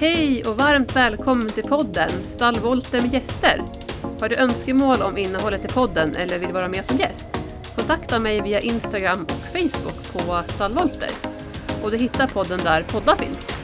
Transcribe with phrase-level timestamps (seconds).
[0.00, 3.62] Hej och varmt välkommen till podden Stallvolter med gäster.
[4.20, 7.40] Har du önskemål om innehållet i podden eller vill vara med som gäst?
[7.76, 11.10] Kontakta mig via Instagram och Facebook på Stallvolter.
[11.82, 13.62] Och du hittar podden där poddar finns.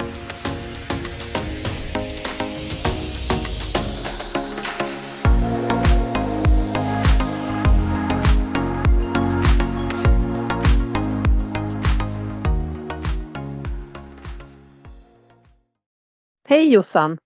[16.49, 17.19] Hej Jossan!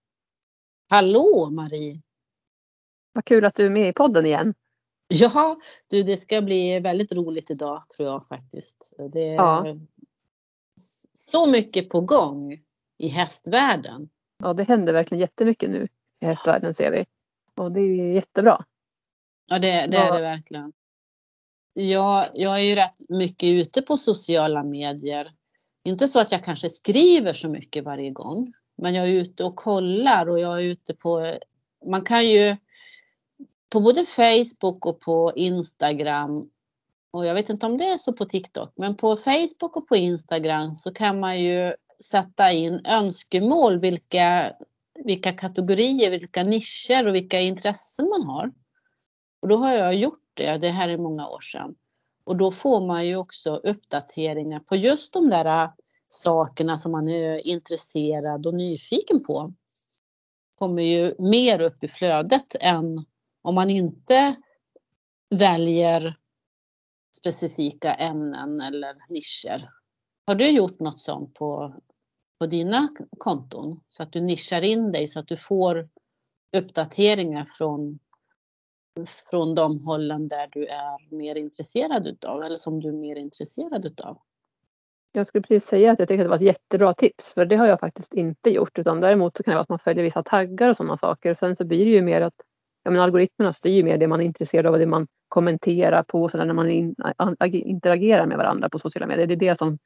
[0.89, 2.01] Hallå Marie!
[3.13, 4.55] Vad kul att du är med i podden igen.
[5.09, 5.61] Ja,
[5.91, 8.93] du det ska bli väldigt roligt idag tror jag faktiskt.
[9.13, 9.77] Det är Ja.
[11.15, 12.61] så mycket på gång
[12.99, 14.09] i hästvärlden.
[14.43, 15.89] Ja, det händer verkligen jättemycket nu
[16.21, 17.07] i hästvärlden ser vi.
[17.57, 18.65] Och det är jättebra.
[19.47, 20.03] Ja, det, det Ja.
[20.09, 20.73] är det verkligen.
[21.73, 25.33] Jag, jag är ju rätt mycket ute på sociala medier.
[25.85, 28.53] Inte så att jag kanske skriver så mycket varje gång.
[28.81, 31.39] Men jag är ute och kollar och jag är ute på...
[31.87, 32.57] Man kan ju
[33.71, 36.51] på både Facebook och på Instagram
[37.11, 39.97] och jag vet inte om det är så på TikTok, men på Facebook och på
[39.97, 44.53] Instagram så kan man ju sätta in önskemål vilka,
[45.05, 48.53] vilka kategorier, vilka nischer och vilka intressen man har.
[49.43, 51.75] Och då har jag gjort det, det här är många år sedan.
[52.25, 55.71] Och då får man ju också uppdateringar på just de där
[56.13, 59.53] sakerna som man är intresserad och nyfiken på.
[60.59, 63.05] Kommer ju mer upp i flödet än
[63.43, 64.37] om man inte
[65.31, 66.19] väljer
[67.17, 69.71] specifika ämnen eller nischer.
[70.27, 71.75] Har du gjort något sånt på,
[72.39, 72.89] på dina
[73.19, 73.81] konton?
[73.89, 75.89] Så att du nischar in dig så att du får
[76.57, 77.99] uppdateringar från,
[79.31, 83.87] från de hållen där du är mer intresserad utav eller som du är mer intresserad
[83.87, 84.19] utav.
[85.13, 87.35] Jag skulle precis säga att jag tycker att det var ett jättebra tips.
[87.35, 88.79] För det har jag faktiskt inte gjort.
[88.79, 91.31] Utan däremot så kan det vara att man följer vissa taggar och sådana saker.
[91.31, 92.35] Och sen så blir det ju mer att
[92.85, 96.03] ja, men algoritmerna styr ju mer det man är intresserad av och det man kommenterar
[96.03, 96.29] på.
[96.29, 99.27] Så där när man in, ag- interagerar med varandra på sociala medier.
[99.27, 99.79] Det är det som,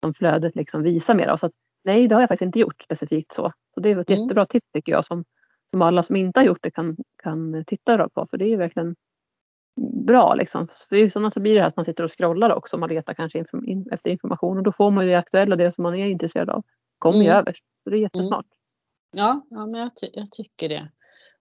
[0.00, 1.36] som flödet liksom visar mer av.
[1.36, 1.52] Så att,
[1.84, 3.52] nej, det har jag faktiskt inte gjort specifikt så.
[3.74, 4.22] Så det är ett Mm.
[4.22, 5.04] jättebra tips tycker jag.
[5.04, 5.24] Som,
[5.70, 8.26] som alla som inte har gjort det kan, kan titta på.
[8.30, 8.96] För det är ju verkligen
[10.06, 10.68] bra liksom.
[10.88, 12.78] För just annars så blir det här att man sitter och scrollar också.
[12.78, 15.72] Man letar kanske inform- in, efter information och då får man ju det aktuella, det
[15.72, 16.64] som man är intresserad av.
[16.98, 17.36] Kommer ju Mm.
[17.36, 17.66] överst.
[17.84, 18.46] Så det är jättesmart.
[19.12, 20.90] Ja, ja men jag, ty- jag tycker det.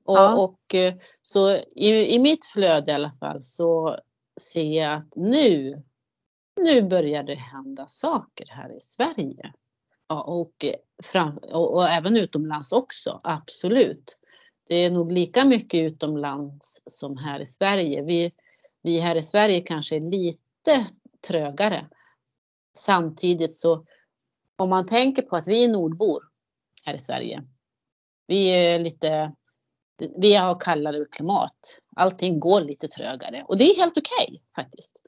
[0.03, 0.35] Och, Ja.
[0.43, 3.99] och eh, så i, i mitt flöde i alla fall så
[4.41, 5.81] ser jag att nu,
[6.61, 9.53] nu börjar det hända saker här i Sverige.
[10.07, 14.17] Ja, och, eh, fram, och, och även utomlands också, absolut.
[14.67, 18.01] Det är nog lika mycket utomlands som här i Sverige.
[18.01, 18.31] Vi,
[18.81, 20.87] vi här i Sverige kanske är lite
[21.27, 21.87] trögare.
[22.77, 23.85] Samtidigt så
[24.55, 26.23] om man tänker på att vi är nordbor
[26.83, 27.43] här i Sverige.
[28.27, 29.31] Vi är lite,
[30.17, 31.81] vi har kallare klimat.
[31.95, 35.01] Allting går lite trögare och det är helt okej faktiskt.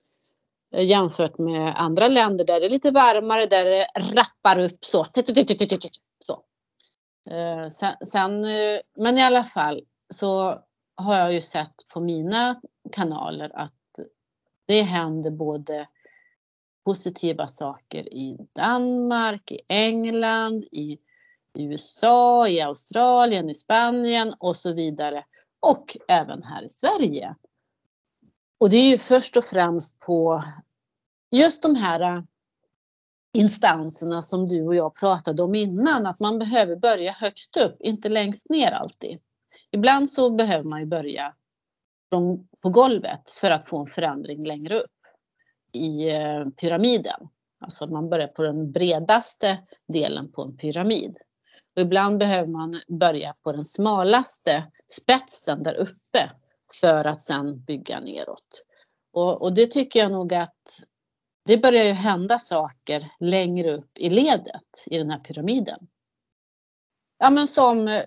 [0.78, 5.06] Jämfört med andra länder där det är lite varmare, där det rappar upp så.
[7.32, 10.62] Eh, Sen, sen, eh, men i alla fall så
[10.96, 12.62] har jag ju sett på mina
[12.92, 13.74] kanaler att
[14.66, 15.88] det händer både
[16.86, 20.98] positiva saker i Danmark, i England, i
[21.54, 25.26] USA, i Australien, i Spanien och så vidare.
[25.60, 27.36] Och även här i Sverige.
[28.58, 30.42] Och det är ju först och främst på
[31.32, 32.24] just de här eh,
[33.34, 38.10] instanserna som du och jag pratade om innan, att man behöver börja högst upp, inte
[38.10, 39.20] längst ner alltid.
[39.72, 41.34] Ibland så behöver man ju börja
[42.62, 44.92] på golvet för att få en förändring längre upp
[45.72, 47.30] i eh, pyramiden.
[47.60, 51.18] Alltså att man börjar på den bredaste delen på en pyramid.
[51.76, 56.32] Och ibland behöver man börja på den smalaste spetsen där uppe
[56.82, 58.64] för att sedan bygga neråt.
[59.14, 60.84] Och, och det tycker jag nog att
[61.48, 65.88] det börjar ju hända saker längre upp i ledet i den här pyramiden.
[67.18, 68.02] Ja men som eh,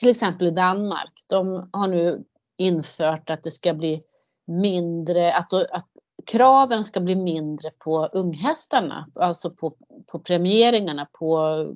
[0.00, 1.12] till exempel i Danmark.
[1.28, 2.24] De har nu
[2.56, 4.02] infört att det ska bli
[4.46, 5.88] mindre, att, att
[6.26, 9.76] kraven ska bli mindre på unghästarna, alltså på,
[10.12, 11.66] på premieringarna, på,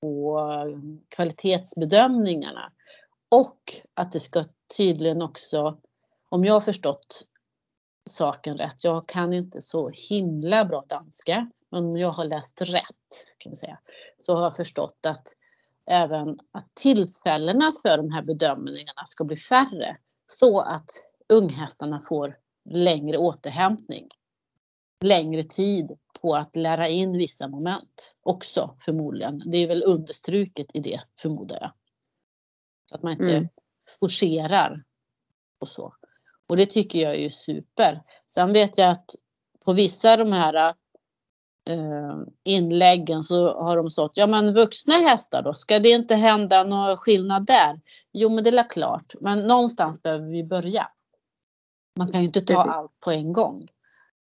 [0.00, 0.40] på
[1.08, 2.72] kvalitetsbedömningarna.
[3.30, 4.44] Och att det ska
[4.76, 5.78] tydligen också,
[6.28, 7.26] om jag har förstått
[8.10, 13.26] saken rätt, jag kan inte så himla bra danska, men om jag har läst rätt
[13.38, 13.78] kan vi säga,
[14.26, 15.34] så har jag förstått att
[15.86, 19.96] även att tillfällena för de här bedömningarna ska bli färre
[20.26, 20.90] så att
[21.28, 24.08] unghästarna får längre återhämtning.
[25.00, 29.42] Längre tid på att lära in vissa moment också förmodligen.
[29.46, 31.72] Det är väl understruket i det förmodar jag.
[32.88, 33.48] Så att man inte mm.
[34.00, 34.84] forcerar
[35.58, 35.94] och så.
[36.48, 38.02] Och det tycker jag är super.
[38.26, 39.14] Sen vet jag att
[39.64, 40.74] på vissa av de här
[41.68, 46.64] eh, inläggen så har de stått, ja men vuxna hästar då, ska det inte hända
[46.64, 47.80] någon skillnad där?
[48.12, 50.90] Jo men det är klart, men någonstans behöver vi börja.
[51.96, 53.68] Man kan ju inte ta allt på en gång.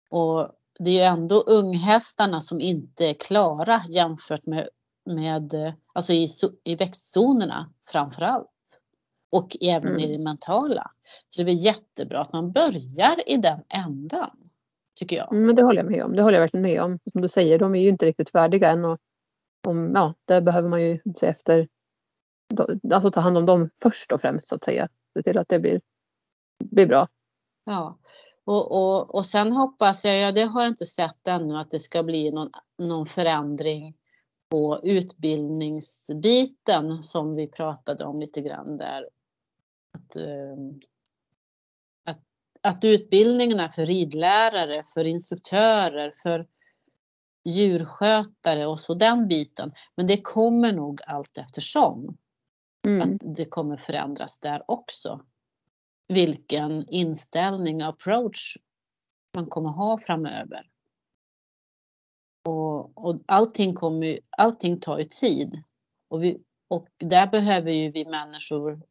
[0.09, 0.49] Och
[0.79, 4.69] det är ju ändå unghästarna som inte är klara jämfört med,
[5.05, 6.27] med alltså i,
[6.63, 8.47] i växtzonerna framför allt.
[9.29, 9.99] Och även mm.
[9.99, 10.91] i det mentala.
[11.27, 14.37] Så det är jättebra att man börjar i den ändan.
[14.99, 15.31] Tycker jag.
[15.31, 16.13] Mm, men det håller jag med om.
[16.13, 16.99] Det håller jag verkligen med om.
[17.11, 18.85] Som du säger, de är ju inte riktigt färdiga än.
[18.85, 18.99] Och
[19.67, 21.67] om, ja, där behöver man ju se efter.
[22.93, 24.87] Alltså ta hand om dem först och främst så att säga.
[25.13, 25.81] Se till att det blir,
[26.63, 27.07] blir bra.
[27.65, 27.97] Ja,
[28.45, 31.79] och, och, och sen hoppas jag, ja det har jag inte sett ännu, att det
[31.79, 33.93] ska bli någon, någon förändring
[34.49, 39.09] på utbildningsbiten som vi pratade om lite grann där.
[39.97, 40.79] Att, ehm,
[42.05, 42.23] att,
[42.61, 46.47] att utbildningarna för ridlärare, för instruktörer, för
[47.45, 49.71] djurskötare och så den biten.
[49.95, 52.17] Men det kommer nog allt eftersom.
[52.87, 53.01] Mm.
[53.01, 55.25] Att det kommer förändras där också
[56.07, 58.57] vilken inställning och approach
[59.35, 60.69] man kommer ha framöver.
[62.45, 65.63] Och, och allting, kommer, allting tar ju tid.
[66.07, 68.81] Och, vi, och där behöver ju vi människor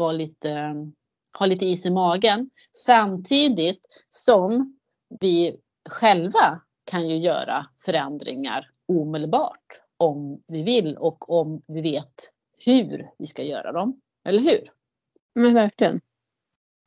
[0.00, 0.74] vara lite,
[1.38, 2.50] ha lite is i magen.
[2.76, 3.80] Samtidigt
[4.10, 4.78] som
[5.20, 5.56] vi
[5.88, 12.32] själva kan ju göra förändringar omedelbart om vi vill och om vi vet
[12.64, 14.00] hur vi ska göra dem.
[14.24, 14.70] Eller hur?
[15.34, 16.00] Men verkligen.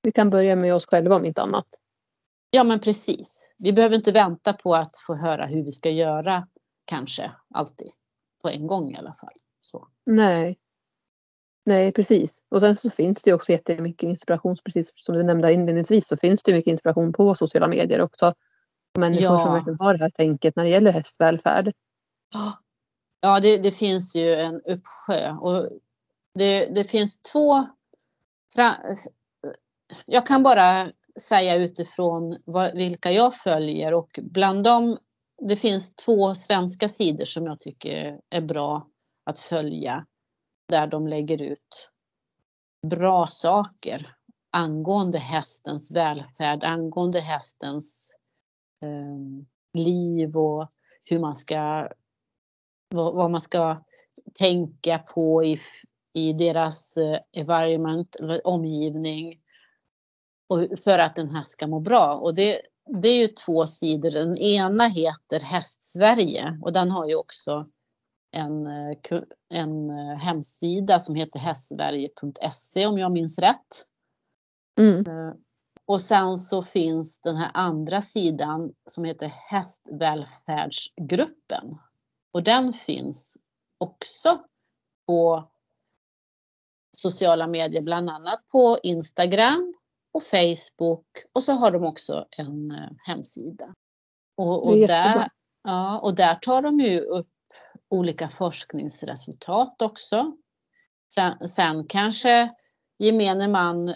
[0.01, 1.67] Vi kan börja med oss själva om inte annat.
[2.49, 3.53] Ja men precis.
[3.57, 6.47] Vi behöver inte vänta på att få höra hur vi ska göra
[6.85, 7.91] kanske alltid.
[8.41, 9.33] På en gång i alla fall.
[9.59, 9.87] Så.
[10.05, 10.57] Nej.
[11.65, 12.43] Nej precis.
[12.49, 14.55] Och sen så finns det också jättemycket inspiration.
[14.63, 18.33] Precis som du nämnde inledningsvis så finns det mycket inspiration på sociala medier också.
[18.97, 19.39] Människor ja.
[19.39, 21.73] som verkligen har det här tänket när det gäller hästvälfärd.
[23.21, 25.31] Ja det, det finns ju en uppsjö.
[25.31, 25.69] Och
[26.33, 27.67] det, det finns två
[30.05, 34.97] jag kan bara säga utifrån vad, vilka jag följer och bland dem
[35.41, 38.87] det finns två svenska sidor som jag tycker är bra
[39.23, 40.05] att följa.
[40.65, 41.91] Där de lägger ut
[42.87, 44.07] bra saker
[44.51, 48.15] angående hästens välfärd, angående hästens
[48.81, 50.67] eh, liv och
[51.03, 51.89] hur man ska,
[52.89, 53.83] vad, vad, man ska
[54.33, 55.59] tänka på i
[56.13, 59.39] i deras eh, environment, omgivning.
[60.47, 62.13] Och för att den här ska må bra.
[62.13, 62.61] Och det,
[63.01, 64.11] det är ju två sidor.
[64.11, 67.65] Den ena heter Hästsverige och den har ju också
[68.33, 68.97] en, eh,
[69.49, 73.87] en eh, hemsida som heter hästsverige.se om jag minns rätt.
[74.79, 75.03] Mm.
[75.85, 81.77] Och sen så finns den här andra sidan som heter Hästvälfärdsgruppen.
[82.31, 83.37] Och den finns
[83.77, 84.39] också
[85.07, 85.49] på
[86.97, 89.73] sociala medier, bland annat på Instagram
[90.11, 93.73] och Facebook och så har de också en eh, hemsida.
[94.37, 95.29] Och, och där,
[95.63, 97.32] ja, och där tar de ju upp
[97.93, 100.31] olika forskningsresultat också.
[101.13, 102.51] Sen, sen kanske
[102.99, 103.95] gemene man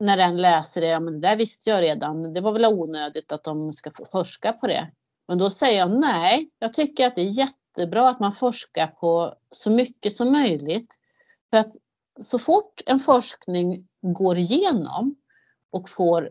[0.00, 3.32] när den läser det, ja men det där visste jag redan, det var väl onödigt
[3.32, 4.92] att de ska forska på det.
[5.28, 9.34] Men då säger jag nej, jag tycker att det är jättebra att man forskar på
[9.50, 10.94] så mycket som möjligt.
[11.50, 11.72] För att
[12.20, 15.16] så fort en forskning går igenom
[15.70, 16.30] och får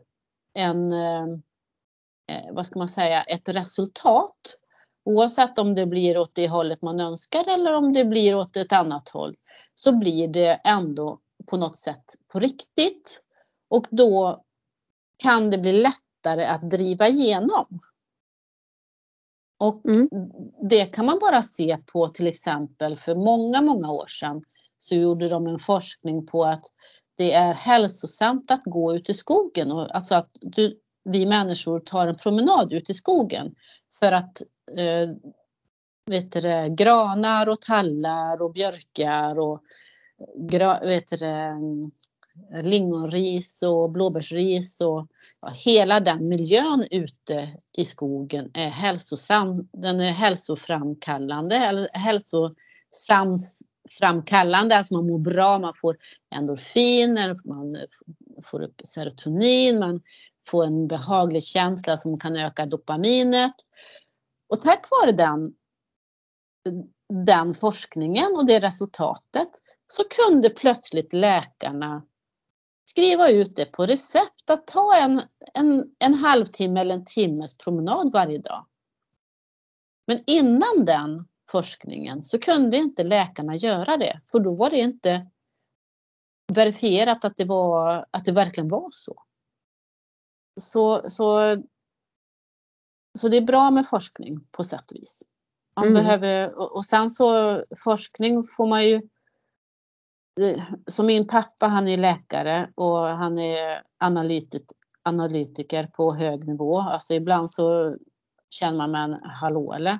[0.53, 1.23] en, eh,
[2.27, 4.55] eh, vad ska man säga, ett resultat.
[5.03, 8.73] Oavsett om det blir åt det hållet man önskar eller om det blir åt ett
[8.73, 9.35] annat håll.
[9.75, 13.21] Så blir det ändå på något sätt på riktigt.
[13.69, 14.43] Och då
[15.17, 17.79] kan det bli lättare att driva igenom.
[19.59, 20.09] Och mm.
[20.69, 24.43] det kan man bara se på till exempel för många, många år sedan
[24.79, 26.65] så gjorde de en forskning på att
[27.15, 29.71] det är hälsosamt att gå ut i skogen.
[29.71, 33.55] Och, alltså att du, vi människor tar en promenad ut i skogen.
[33.99, 34.41] För att
[34.77, 35.09] eh,
[36.05, 39.63] vet du, granar och tallar och björkar och
[40.35, 41.91] gra, vet det, mm,
[42.63, 45.07] lingonris och blåbärsris och
[45.41, 49.69] ja, hela den miljön ute i skogen är hälsosam.
[49.71, 55.97] Den är hälsoframkallande eller hälsosams framkallande, alltså man mår bra, man får
[56.35, 57.77] endorfiner, man
[58.43, 60.01] får upp serotonin, man
[60.47, 63.53] får en behaglig känsla som kan öka dopaminet.
[64.49, 65.55] Och tack vare den,
[67.25, 69.49] den forskningen och det resultatet
[69.87, 72.05] så kunde plötsligt läkarna
[72.89, 75.21] skriva ut det på recept att ta en,
[75.53, 78.65] en, en halvtimme eller en timmes promenad varje dag.
[80.07, 85.27] Men innan den forskningen så kunde inte läkarna göra det för då var det inte
[86.53, 89.23] verifierat att det, var, att det verkligen var så.
[90.61, 91.57] Så, så,
[93.13, 95.21] så det är bra med forskning på sätt och vis.
[95.75, 96.03] Man mm.
[96.03, 99.01] behöver, och sen så forskning får man ju
[100.87, 104.63] som min pappa han är läkare och han är analytik,
[105.03, 106.79] analytiker på hög nivå.
[106.79, 107.95] Alltså ibland så
[108.49, 109.99] känner man med en hallå eller.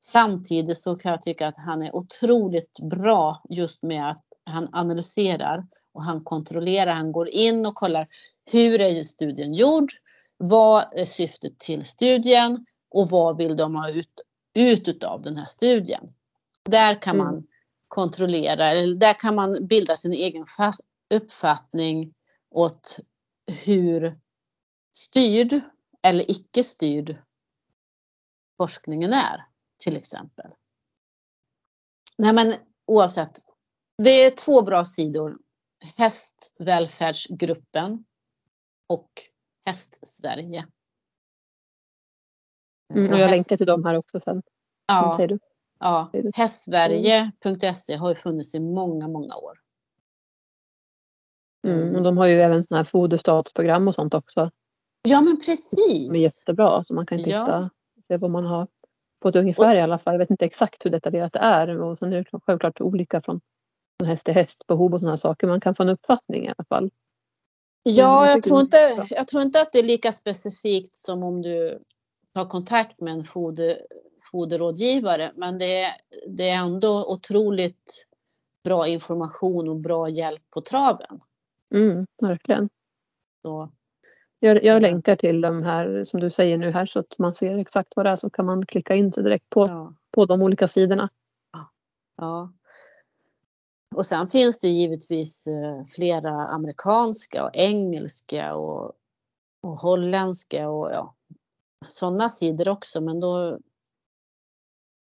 [0.00, 5.66] Samtidigt så kan jag tycka att han är otroligt bra just med att han analyserar
[5.92, 8.06] och han kontrollerar, han går in och kollar
[8.52, 9.92] hur är studien gjord?
[10.38, 14.20] Vad är syftet till studien och vad vill de ha ut,
[14.54, 16.14] ut av den här studien?
[16.64, 17.46] Där kan man mm.
[17.88, 20.46] kontrollera, eller där kan man bilda sin egen
[21.14, 22.14] uppfattning
[22.50, 22.98] åt
[23.66, 24.20] hur
[24.92, 25.60] styrd
[26.02, 27.16] eller icke styrd
[28.56, 29.46] forskningen är
[29.78, 30.50] till exempel.
[32.18, 32.54] Nej men
[32.86, 33.40] oavsett,
[34.02, 35.38] det är två bra sidor
[35.96, 38.04] Hästvälfärdsgruppen
[38.86, 39.10] och
[39.68, 40.66] Hästsverige.
[42.94, 44.42] Mm, och jag länkar till dem här också sen.
[44.86, 45.28] Ja,
[45.78, 46.10] ja.
[46.34, 49.58] hästsverige.se har ju funnits i många, många år.
[51.66, 54.50] Mm, och de har ju även sådana här foderstatusprogram och sånt också.
[55.02, 56.12] Ja men precis.
[56.12, 57.68] De är jättebra så man kan titta ja.
[58.06, 58.68] se vad man har
[59.20, 60.14] på ett ungefär och, i alla fall.
[60.14, 63.40] Jag vet inte exakt hur detaljerat det är och sen är det självklart olika från
[64.04, 65.46] häst till häst, behov och sådana saker.
[65.46, 66.90] Man kan få en uppfattning i alla fall.
[67.90, 71.78] Ja, jag, tror, inte, jag tror inte att det är lika specifikt som om du
[72.34, 73.78] tar kontakt med en foder,
[74.32, 75.32] foderrådgivare.
[75.36, 75.92] Men det är,
[76.28, 78.06] det är ändå otroligt
[78.64, 81.20] bra information och bra hjälp på traven.
[81.74, 82.68] Mm, verkligen.
[83.42, 83.70] Så.
[84.38, 87.58] Jag, jag länkar till de här som du säger nu här så att man ser
[87.58, 89.94] exakt vad det är så kan man klicka in sig direkt på, ja.
[90.10, 91.08] på de olika sidorna.
[92.16, 92.52] Ja.
[93.94, 98.92] Och sen finns det givetvis eh, flera amerikanska och engelska och,
[99.62, 101.14] och holländska och ja,
[101.86, 103.00] sådana sidor också.
[103.00, 103.58] Men då,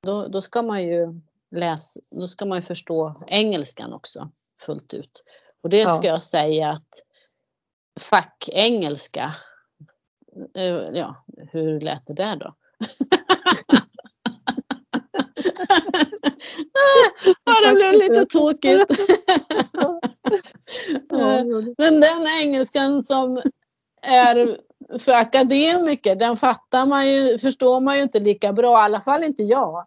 [0.04, 4.32] då, då ska man ju läsa, då ska man ju förstå engelskan också
[4.66, 5.24] fullt ut.
[5.62, 6.12] Och det ska ja.
[6.12, 6.90] jag säga att
[8.00, 9.36] fackengelska,
[10.56, 12.56] eh, ja, hur lät det där då?
[17.44, 19.10] ja, det blev lite tråkigt.
[21.78, 23.38] Men den engelskan som
[24.02, 24.60] är
[25.00, 29.24] för akademiker, den fattar man ju, förstår man ju inte lika bra, i alla fall
[29.24, 29.86] inte jag.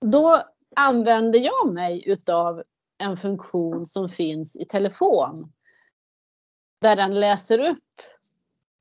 [0.00, 0.42] Då
[0.76, 2.62] använder jag mig utav
[2.98, 5.52] en funktion som finns i telefon.
[6.80, 7.84] Där den läser upp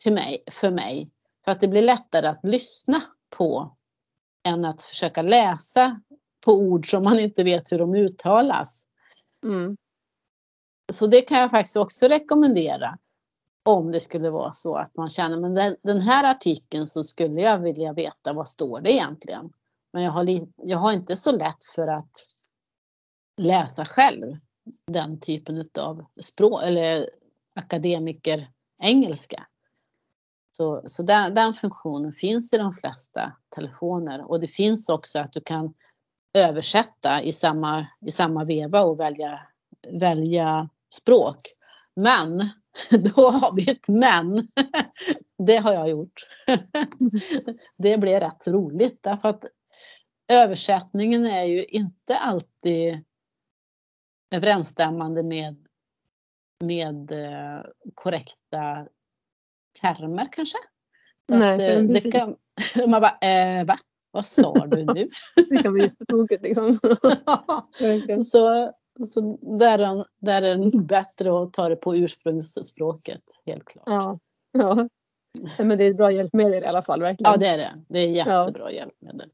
[0.04, 1.12] till mig, för mig.
[1.46, 3.76] För att det blir lättare att lyssna på
[4.48, 6.02] än att försöka läsa
[6.46, 8.86] på ord som man inte vet hur de uttalas.
[9.44, 9.78] Mm.
[10.94, 12.98] Så det kan jag faktiskt också rekommendera.
[13.68, 17.42] Om det skulle vara så att man känner, men den, den här artikeln så skulle
[17.42, 19.54] jag vilja veta vad står det egentligen.
[19.94, 22.22] Men jag har, jag har inte så lätt för att
[23.38, 24.38] läsa själv
[24.88, 27.10] den typen av språk eller
[27.56, 29.48] akademiker engelska.
[30.58, 35.34] Så, så den, den, funktionen finns i de flesta telefoner och det finns också att
[35.34, 35.74] du kan
[36.36, 39.40] översätta i samma, i samma veva och välja,
[39.92, 41.38] välja språk.
[41.96, 42.50] Men,
[42.90, 44.48] då har vi ett men.
[45.38, 46.22] Det har jag gjort.
[47.78, 49.46] Det blev rätt roligt därför att
[50.28, 53.04] översättningen är ju inte alltid
[54.36, 55.68] överensstämmande med,
[56.64, 57.62] med eh,
[57.96, 58.88] korrekta
[59.82, 60.58] termer kanske.
[61.28, 62.36] Nej, att, eh, det kan,
[62.88, 63.80] man bara, eh, va?
[64.16, 65.10] Vad sa du nu?
[65.50, 66.80] det kan bli jättetokigt liksom.
[68.26, 73.84] så så där, är, där är det bättre att ta det på ursprungsspråket, helt klart.
[73.86, 74.20] Ja,
[74.52, 74.90] ja.
[75.58, 77.32] Men det är ett bra hjälpmedel i alla fall, verkligen.
[77.32, 77.84] Ja, det är det.
[77.88, 78.72] Det är jättebra ja.
[78.72, 79.30] hjälpmedel.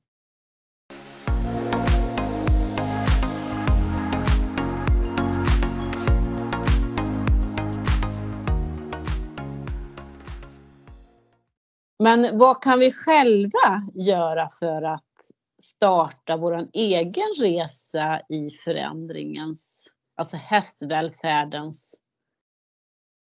[12.01, 15.31] Men vad kan vi själva göra för att
[15.61, 22.01] starta vår egen resa i förändringens, alltså hästvälfärdens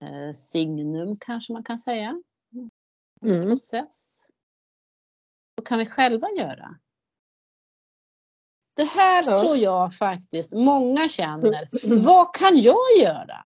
[0.02, 2.22] eh, signum kanske man kan säga?
[3.22, 3.42] Mm.
[3.44, 4.28] process.
[5.56, 6.76] Vad kan vi själva göra?
[8.76, 9.42] Det här Ja.
[9.42, 11.70] tror jag faktiskt många känner.
[11.86, 12.04] Mm.
[12.04, 13.46] Vad kan jag göra?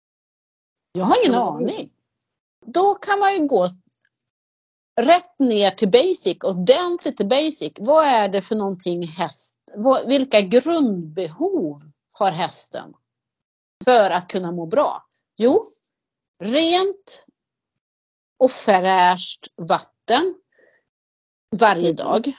[0.93, 1.51] Jag har ingen Ja.
[1.57, 1.91] aning.
[2.67, 3.69] Då kan man ju gå
[5.01, 7.73] rätt ner till basic, ordentligt till basic.
[7.77, 11.83] Vad är det för någonting häst, vad, vilka grundbehov
[12.13, 12.95] har hästen
[13.85, 15.03] för att kunna må bra?
[15.37, 15.63] Jo,
[16.45, 17.27] rent
[18.39, 20.35] och fräscht vatten
[21.57, 22.33] varje dag.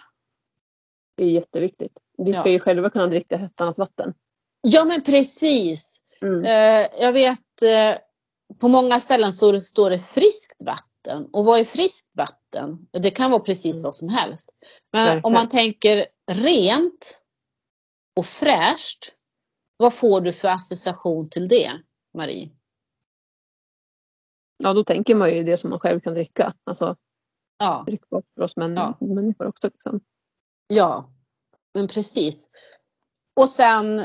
[1.17, 1.99] Det är jätteviktigt.
[2.17, 2.49] Vi ska Ja.
[2.51, 4.13] ju själva kunna dricka hästarnas vatten.
[4.61, 6.01] Ja men precis.
[6.21, 6.43] Mm.
[6.45, 8.01] Eh, jag vet eh,
[8.59, 10.89] på många ställen så står det friskt vatten.
[11.07, 12.87] Och vad är friskt vatten?
[12.91, 13.83] Det kan vara precis Mm.
[13.83, 14.49] vad som helst.
[14.93, 17.21] Men om man tänker rent
[18.19, 19.15] och fräscht.
[19.77, 21.71] Vad får du för association till det,
[22.17, 22.49] Marie?
[24.57, 26.53] Ja, då tänker man ju det som man själv kan dricka.
[26.63, 26.95] Alltså
[27.57, 28.97] Ja, drickbart för oss män, Ja.
[28.99, 29.67] människor också.
[29.67, 29.99] Liksom.
[30.67, 31.13] ja,
[31.73, 32.49] men precis.
[33.39, 34.01] Och sen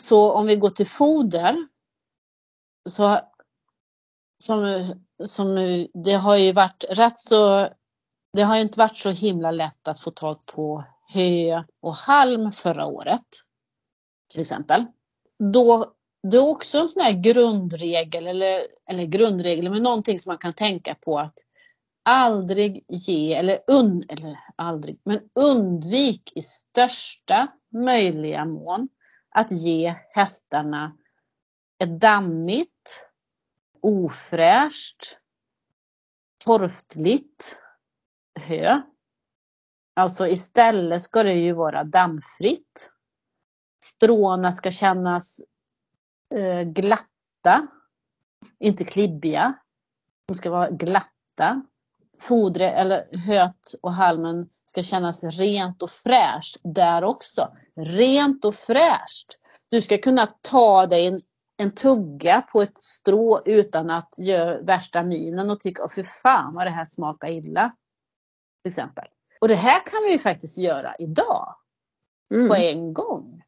[0.00, 1.68] så om vi går till foder.
[2.88, 3.20] Så
[4.38, 4.84] som,
[5.24, 5.54] som
[6.04, 7.68] det har ju varit rätt så
[8.32, 12.52] det har ju inte varit så himla lätt att få tag på hö och halm
[12.52, 13.26] förra året.
[14.32, 14.84] Till exempel.
[15.52, 15.94] Då,
[16.30, 20.52] det är också en sån här grundregel eller, eller grundregel men någonting som man kan
[20.52, 21.34] tänka på att
[22.04, 28.88] aldrig ge eller, un, eller aldrig men undvik i största möjliga mån
[29.30, 30.96] att ge hästarna
[31.78, 33.07] ett dammigt,
[33.82, 35.18] ofräscht,
[36.44, 37.58] torftigt
[38.40, 38.82] hö.
[39.94, 42.90] Alltså istället ska det ju vara dammfritt.
[43.84, 45.40] Stråna ska kännas
[46.34, 47.66] eh, glatta,
[48.58, 49.54] inte klibbiga.
[50.28, 51.62] De ska vara glatta.
[52.20, 57.56] Fodret eller höet och halmen ska kännas rent och fräscht där också.
[57.76, 59.38] Rent och fräscht.
[59.70, 61.20] Du ska kunna ta dig en,
[61.62, 66.66] en tugga på ett strå utan att göra värsta minen och tycka, för fan vad
[66.66, 67.72] det här smakar illa.
[68.62, 69.04] Till exempel.
[69.40, 71.54] Och det här kan vi ju faktiskt göra idag
[72.34, 72.48] Mm.
[72.48, 73.42] på en gång.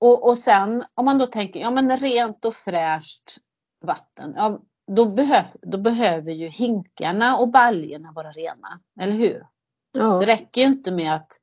[0.00, 3.36] Och, och sen om man då tänker, ja men rent och fräscht
[3.80, 4.34] vatten.
[4.36, 8.80] Ja, då, behöv, då behöver ju hinkarna och baljorna vara rena.
[9.00, 9.46] Eller hur?
[9.92, 10.18] Ja.
[10.18, 11.38] Det räcker ju inte med att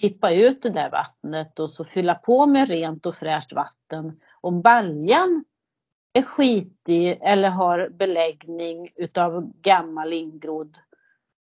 [0.00, 4.20] tippa ut det där vattnet och så fylla på med rent och fräscht vatten.
[4.40, 5.44] Om baljan
[6.12, 10.76] är skitig eller har beläggning utav gammal ingrodd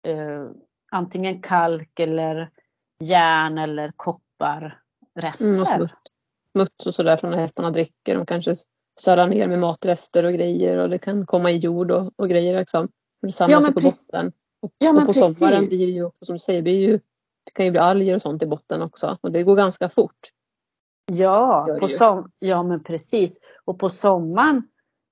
[0.08, 0.46] eh,
[0.92, 2.50] antingen kalk eller
[3.00, 5.66] järn eller kopparrester.
[5.76, 5.88] Mm,
[6.52, 8.16] smuts, och sådär från när hästarna dricker.
[8.16, 8.56] De kanske
[9.02, 12.60] sölar ner med matrester och grejer och det kan komma i jord och, och grejer
[12.60, 12.90] liksom.
[13.22, 14.32] Det samlas Ja, på botten.
[14.62, 15.40] Och, Ja, och på precis.
[15.40, 17.00] sommaren blir det ju också som du säger, blir ju,
[17.44, 19.18] det kan ju bli alger och sånt i botten också.
[19.22, 20.30] Och det går ganska fort.
[21.06, 23.40] Ja, på som, ja men precis.
[23.66, 24.64] Och på sommaren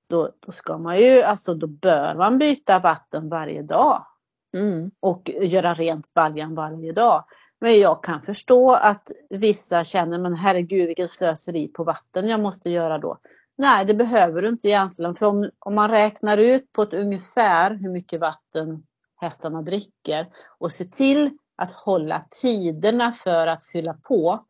[0.10, 4.06] då, då ska man ju, alltså då bör man byta vatten varje dag.
[4.54, 4.91] Mm.
[5.00, 7.26] och göra rent baljan varje dag.
[7.60, 12.70] Men jag kan förstå att vissa känner, men herregud vilken slöseri på vatten jag måste
[12.70, 13.17] göra då.
[13.58, 15.15] Nej, det behöver du inte egentligen.
[15.15, 18.84] För om, om man räknar ut på ett ungefär hur mycket vatten
[19.15, 20.28] hästarna dricker
[20.60, 24.46] och ser till att hålla tiderna för att fylla på.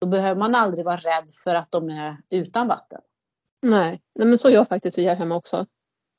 [0.00, 3.00] Då behöver man aldrig vara rädd för att de är utan vatten.
[3.62, 4.02] Nej.
[4.14, 5.66] Nej, men så gör faktiskt vi här hemma också.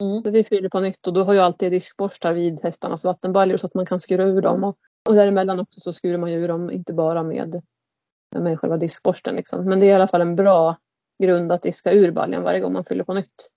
[0.02, 0.24] Mm.
[0.24, 3.66] Så vi fyller på nytt och då har jag alltid diskborstar vid hästarnas vattenbaljor så
[3.66, 4.64] att man kan skura ur dem.
[4.64, 4.78] Och,
[5.10, 7.62] och däremellan också så skurar man ju ur dem, inte bara med,
[8.36, 9.36] med själva diskborsten.
[9.36, 9.66] Liksom.
[9.70, 10.78] Men det är i alla fall en bra
[11.24, 13.50] grund att diska ur baljan varje gång man fyller på nytt.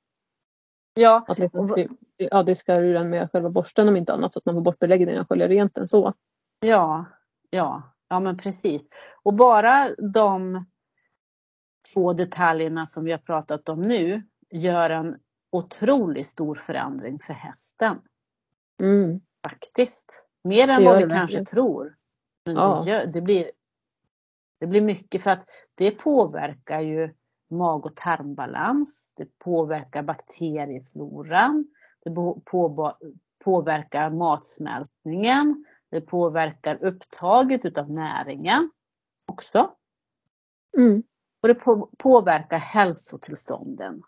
[0.95, 4.47] Ja, Att liksom, ja, diska ur den med själva borsten om inte annat så att
[4.47, 6.12] man får bort beläggningen och sköljer rent den så.
[6.61, 7.05] Ja,
[7.51, 8.88] ja, ja men precis.
[9.23, 10.64] Och bara de
[11.95, 15.14] två detaljerna som vi har pratat om nu gör en
[15.51, 17.99] otroligt stor förändring för hästen.
[18.81, 19.21] Mm.
[19.49, 20.27] Faktiskt.
[20.45, 21.97] Mer än vad vi kanske tror.
[22.45, 22.83] Men Ja.
[22.85, 23.51] det, gör, det, blir,
[24.61, 27.14] det blir mycket för att det påverkar ju
[27.51, 29.12] mag och tarmbalans.
[29.16, 31.66] Det påverkar bakteriefloran.
[32.05, 32.97] Det på, på,
[33.45, 35.64] påverkar matsmältningen.
[35.90, 38.70] Det påverkar upptaget utav näringen
[39.27, 39.70] också.
[40.77, 41.03] Mm.
[41.42, 44.03] Och det på, påverkar hälsotillstånden.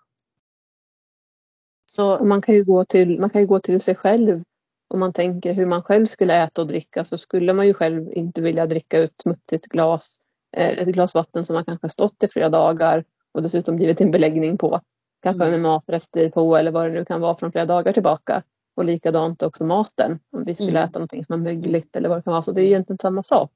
[1.86, 4.42] Så Och man kan ju gå till, man kan ju gå till sig själv.
[4.88, 8.12] Om man tänker hur man själv skulle äta och dricka så skulle man ju själv
[8.12, 10.16] inte vilja dricka ut smutsigt glas.
[10.56, 14.10] Eh, ett glas vatten som man kanske stått i flera dagar och dessutom blivit en
[14.10, 14.80] beläggning på.
[15.22, 15.50] Kanske Mm.
[15.50, 18.42] med matrester på eller vad det nu kan vara från flera dagar tillbaka.
[18.78, 20.18] Och likadant också maten.
[20.32, 20.84] Om vi skulle Mm.
[20.84, 22.42] äta någonting som är mögligt eller vad det kan vara.
[22.42, 23.50] Så det är egentligen samma sak.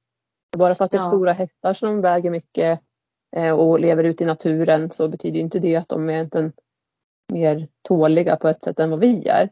[0.57, 1.07] Bara för att det är Ja.
[1.07, 2.81] stora hästar som väger mycket
[3.37, 6.53] eh, och lever ute i naturen så betyder inte det att de är egentligen
[7.33, 9.51] mer tåliga på ett sätt än vad vi är.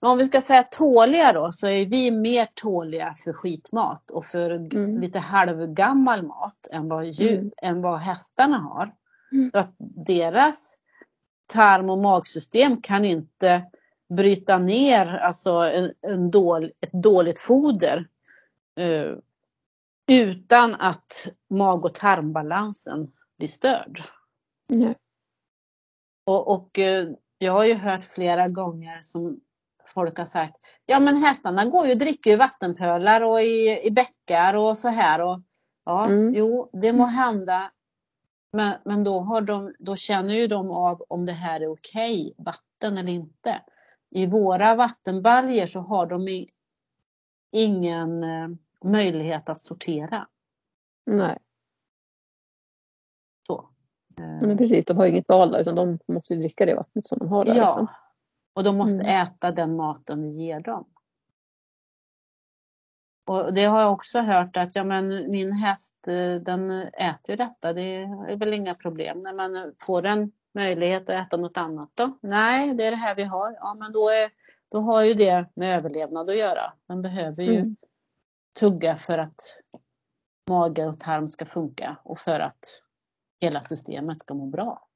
[0.00, 4.26] Men om vi ska säga tåliga då så är vi mer tåliga för skitmat och
[4.26, 5.00] för Mm.
[5.00, 7.50] lite halvgammal mat än vad, djur, Mm.
[7.62, 8.90] än vad hästarna har.
[9.32, 9.50] Mm.
[9.54, 9.74] Att
[10.06, 10.76] deras
[11.46, 13.62] tarm och magsystem kan inte
[14.16, 18.08] bryta ner alltså en, en dål, ett dåligt foder
[18.76, 19.16] eh,
[20.10, 24.02] utan att mag och tarmbalansen blir störd.
[24.68, 24.94] Nej.
[26.26, 29.40] Och, och eh, jag har ju hört flera gånger som
[29.86, 33.90] folk har sagt, ja men hästarna går ju och dricker i vattenpölar och i, i
[33.90, 35.20] bäckar och så här.
[35.22, 35.40] Och,
[35.84, 36.34] ja, Mm.
[36.34, 37.70] jo, det må hända.
[38.52, 42.34] Men, men då, har de, då känner ju de av om det här är okej
[42.38, 43.62] vatten eller inte.
[44.14, 46.46] I våra vattenbaljer så har de
[47.52, 48.48] ingen eh,
[48.84, 50.28] möjlighet att sortera.
[51.06, 51.38] Nej.
[53.46, 53.68] Så.
[54.16, 57.28] Men precis, de har inget val där utan de måste dricka det vattnet som de
[57.28, 57.54] har där.
[57.54, 57.86] Ja, liksom.
[58.54, 59.22] och de måste Mm.
[59.22, 60.88] äta den maten vi ger dem.
[63.26, 67.36] Och det har jag också hört att ja, men min häst eh, den äter ju
[67.36, 67.82] detta, det
[68.28, 69.22] är väl inga problem.
[69.22, 72.18] När man får en möjlighet att äta något annat då?
[72.22, 73.52] Nej, det är det här vi har.
[73.52, 74.30] Ja, men då, är,
[74.72, 76.72] då har ju det med överlevnad att göra.
[76.88, 77.76] Den behöver ju Mm.
[78.60, 79.40] tugga för att
[80.50, 82.84] mage och tarm ska funka och för att
[83.40, 84.88] hela systemet ska må bra.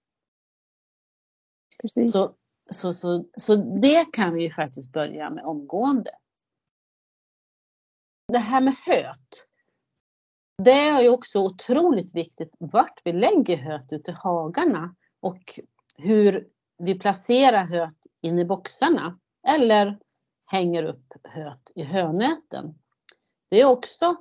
[1.82, 2.12] Precis.
[2.12, 2.34] Så,
[2.70, 6.10] så, så, så det kan vi ju faktiskt börja med omgående.
[8.32, 9.46] Det här med höet.
[10.62, 14.94] Det är ju också otroligt viktigt vart vi lägger höet ute i hagarna
[15.26, 15.60] och
[15.94, 19.98] hur vi placerar höet in i boxarna eller
[20.46, 22.74] hänger upp höet i hönäten.
[23.50, 24.16] Det är också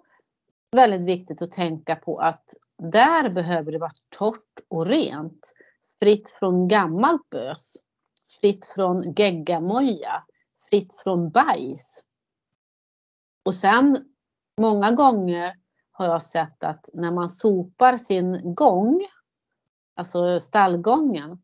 [0.71, 5.53] väldigt viktigt att tänka på att där behöver det vara torrt och rent.
[5.99, 7.73] Fritt från gammalt bös.
[8.41, 10.23] Fritt från geggamoja.
[10.69, 12.03] Fritt från bajs.
[13.45, 13.97] Och sen
[14.61, 15.55] många gånger
[15.91, 19.05] har jag sett att när man sopar sin gång,
[19.95, 21.37] alltså stallgången,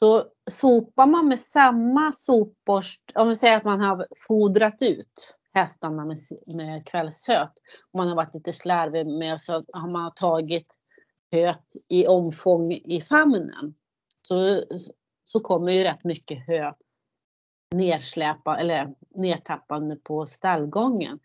[0.00, 6.04] så sopar man med samma sopborst, om vi säger att man har fodrat ut hästarna
[6.04, 7.52] med, med kvällshöt.
[7.94, 10.66] Man har varit lite slarvig med så har man tagit
[11.32, 13.74] höet i omfång i famnen.
[14.22, 14.64] Så,
[15.24, 16.72] så kommer ju rätt mycket hö
[17.70, 21.18] nersläpa eller nertappande på stallgången.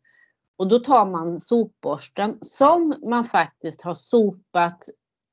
[0.56, 4.90] Och då tar man sopborsten som man faktiskt har sopat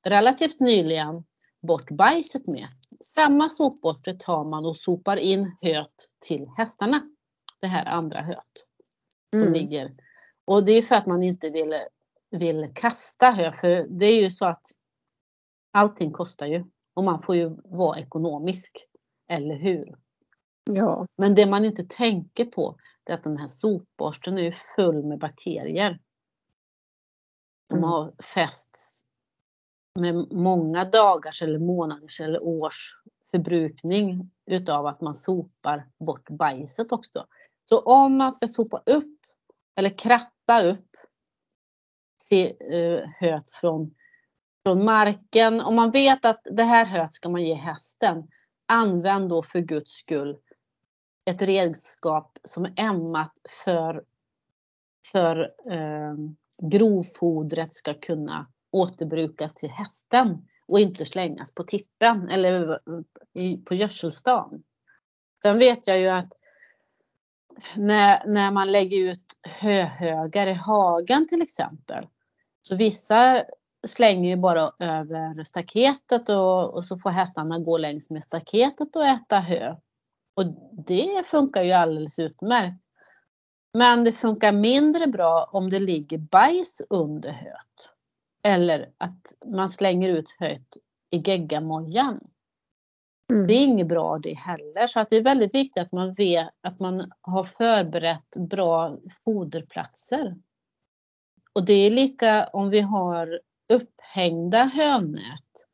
[0.07, 1.25] relativt nyligen
[1.63, 2.69] bort bajset med.
[3.01, 7.03] Samma sopborste tar man och sopar in höet till hästarna.
[7.61, 8.67] Det här andra höet
[9.31, 9.53] som Mm.
[9.53, 9.95] ligger.
[10.45, 11.75] Och det är för att man inte vill,
[12.31, 14.63] vill kasta hö för det är ju så att
[15.73, 18.87] allting kostar ju och man får ju vara ekonomisk.
[19.29, 19.99] Eller hur?
[20.65, 21.07] Ja.
[21.17, 26.01] Men det man inte tänker på är att den här sopborsten är full med bakterier.
[27.69, 27.89] De Mm.
[27.91, 29.05] har fästs
[30.01, 32.97] med många dagars eller månaders eller års
[33.31, 37.27] förbrukning utav att man sopar bort bajset också.
[37.69, 39.17] Så om man ska sopa upp
[39.77, 40.91] eller kratta upp
[42.31, 43.95] se, eh, höet från,
[44.65, 45.61] från marken.
[45.61, 48.29] Om man vet att det här höet ska man ge hästen.
[48.69, 50.39] Använd då för guds skull
[51.25, 53.33] ett redskap som är ämnat
[53.65, 54.05] för,
[55.13, 56.15] för eh,
[56.59, 62.81] grovfodret ska kunna återbrukas till hästen och inte slängas på tippen eller
[63.65, 64.63] på gödselstan.
[65.43, 66.33] Sen vet jag ju att
[67.77, 72.07] när, när man lägger ut höhögar i hagen till exempel.
[72.63, 73.45] Så vissa
[73.87, 79.05] slänger ju bara över staketet och, och så får hästarna gå längs med staketet och
[79.05, 79.77] äta hö.
[80.35, 80.47] Och
[80.87, 82.85] det funkar ju alldeles utmärkt.
[83.73, 87.91] Men det funkar mindre bra om det ligger bajs under höet.
[88.43, 90.77] Eller att man slänger ut höet
[91.11, 92.21] i geggamojan.
[93.31, 93.47] Mm.
[93.47, 94.87] Det är inget bra det heller.
[94.87, 100.37] Så att det är väldigt viktigt att man vet att man har förberett bra foderplatser.
[101.53, 103.41] Och det är lika om vi har
[103.73, 105.67] upphängda hönät.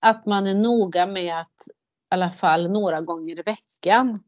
[0.00, 1.72] Att man är noga med att i
[2.08, 4.22] alla fall några gånger i veckan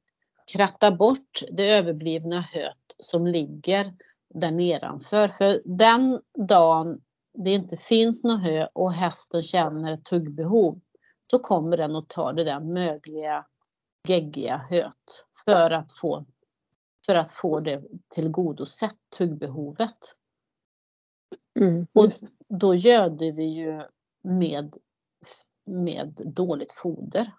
[0.53, 3.95] kratta bort det överblivna höet som ligger
[4.35, 5.29] där nedanför.
[5.29, 7.01] För den dagen
[7.37, 10.81] det inte finns något hö och hästen känner ett tuggbehov
[11.31, 13.46] så kommer den att ta det där mögliga,
[14.09, 16.27] geggiga höet för att få
[17.07, 20.14] för att få det tillgodosett, tuggbehovet.
[21.61, 21.87] Mm.
[21.92, 22.12] Och
[22.49, 23.83] då göder vi ju
[24.22, 24.77] med,
[25.64, 27.33] med dåligt foder.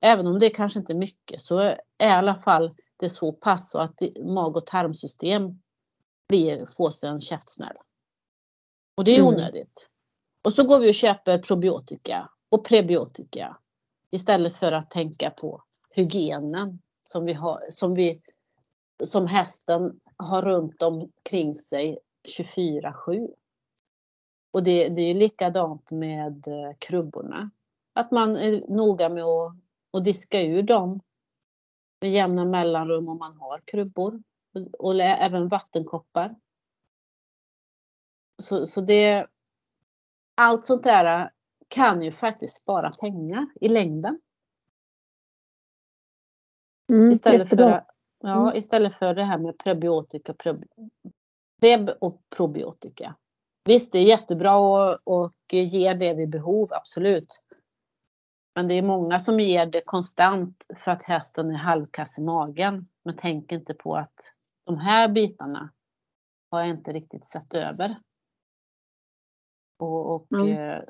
[0.00, 3.70] Även om det kanske inte är mycket så är i alla fall det så pass
[3.70, 5.62] så att mag och tarmsystem
[6.28, 7.76] blir, får sig en käftsmäll.
[8.94, 9.34] Och det är Mm.
[9.34, 9.90] onödigt.
[10.44, 13.56] Och så går vi och köper probiotika och prebiotika
[14.10, 18.22] istället för att tänka på hygienen som vi har, som vi,
[19.04, 21.98] som hästen har runt omkring sig
[22.38, 23.28] 24-7.
[24.52, 27.50] Och det, det är likadant med eh, krubborna.
[27.94, 29.56] Att man är noga med att,
[29.92, 31.00] att diska ur dem
[32.00, 34.22] med jämna mellanrum om man har krubbor.
[34.78, 36.36] Och, även vattenkoppar.
[38.38, 39.26] Så, så det,
[40.36, 41.30] allt sånt där
[41.68, 44.20] kan ju faktiskt spara pengar i längden.
[46.92, 47.84] Mm, Istället för, jättebra.
[48.22, 48.56] ja, Mm.
[48.58, 50.64] istället för det här med prebiotika prob,
[51.60, 53.16] preb och probiotika.
[53.64, 57.44] Visst, det är jättebra och, och ger det vid behov, absolut.
[58.54, 62.88] Men det är många som ger det konstant för att hästen är halvkass i magen.
[63.04, 64.32] Men tänker inte på att
[64.64, 65.70] de här bitarna
[66.50, 67.96] har jag inte riktigt sett över.
[69.82, 70.58] Och, och Mm.
[70.58, 70.82] eh,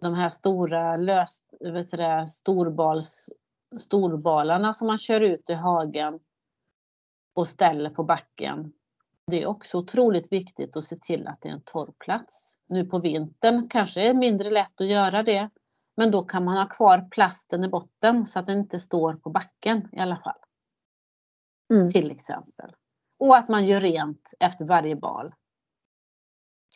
[0.00, 3.30] de här stora lös, vet du det, storbals,
[3.78, 6.20] storbalarna som man kör ut i hagen
[7.34, 8.72] och ställer på backen.
[9.26, 12.58] Det är också otroligt viktigt att se till att det är en torr plats.
[12.68, 15.50] Nu på vintern kanske det är mindre lätt att göra det.
[15.96, 19.30] Men då kan man ha kvar plasten i botten så att den inte står på
[19.30, 20.38] backen i alla fall.
[21.74, 21.88] Mm.
[21.88, 22.70] Till exempel.
[23.18, 25.26] Och att man gör rent efter varje bal.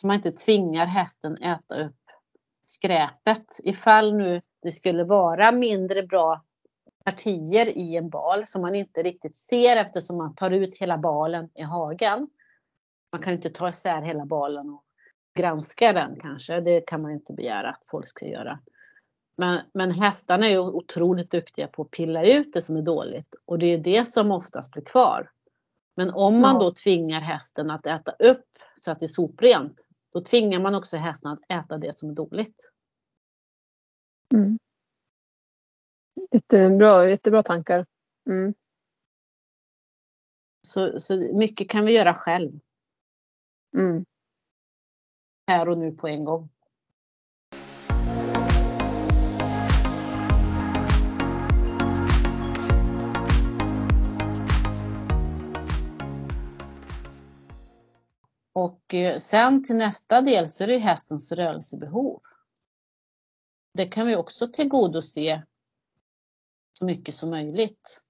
[0.01, 1.97] Så man inte tvingar hästen äta upp
[2.67, 3.47] skräpet.
[3.63, 6.45] Ifall nu det skulle vara mindre bra
[7.05, 11.51] partier i en bal som man inte riktigt ser eftersom man tar ut hela balen
[11.55, 12.29] i hagen.
[13.13, 14.85] Man kan ju inte ta isär hela balen och
[15.39, 16.61] granska den kanske.
[16.61, 18.59] Det kan man ju inte begära att folk ska göra.
[19.37, 23.35] Men, men hästarna är ju otroligt duktiga på att pilla ut det som är dåligt
[23.45, 25.31] och det är det som oftast blir kvar.
[25.97, 28.45] Men om man då tvingar hästen att äta upp
[28.81, 32.15] så att det är soprent, då tvingar man också hästen att äta det som är
[32.15, 32.71] dåligt.
[34.35, 34.59] Mm.
[36.33, 37.87] Jättebra, jättebra tankar.
[38.31, 38.55] Mm.
[40.67, 42.61] Så, så mycket kan vi göra själv,
[43.77, 44.05] Mm.
[45.47, 46.49] här och nu på en gång.
[58.59, 62.21] Och eh, sen till nästa del så är det hästens rörelsebehov.
[63.75, 65.47] Det kan vi också tillgodose
[66.79, 68.03] så mycket som möjligt.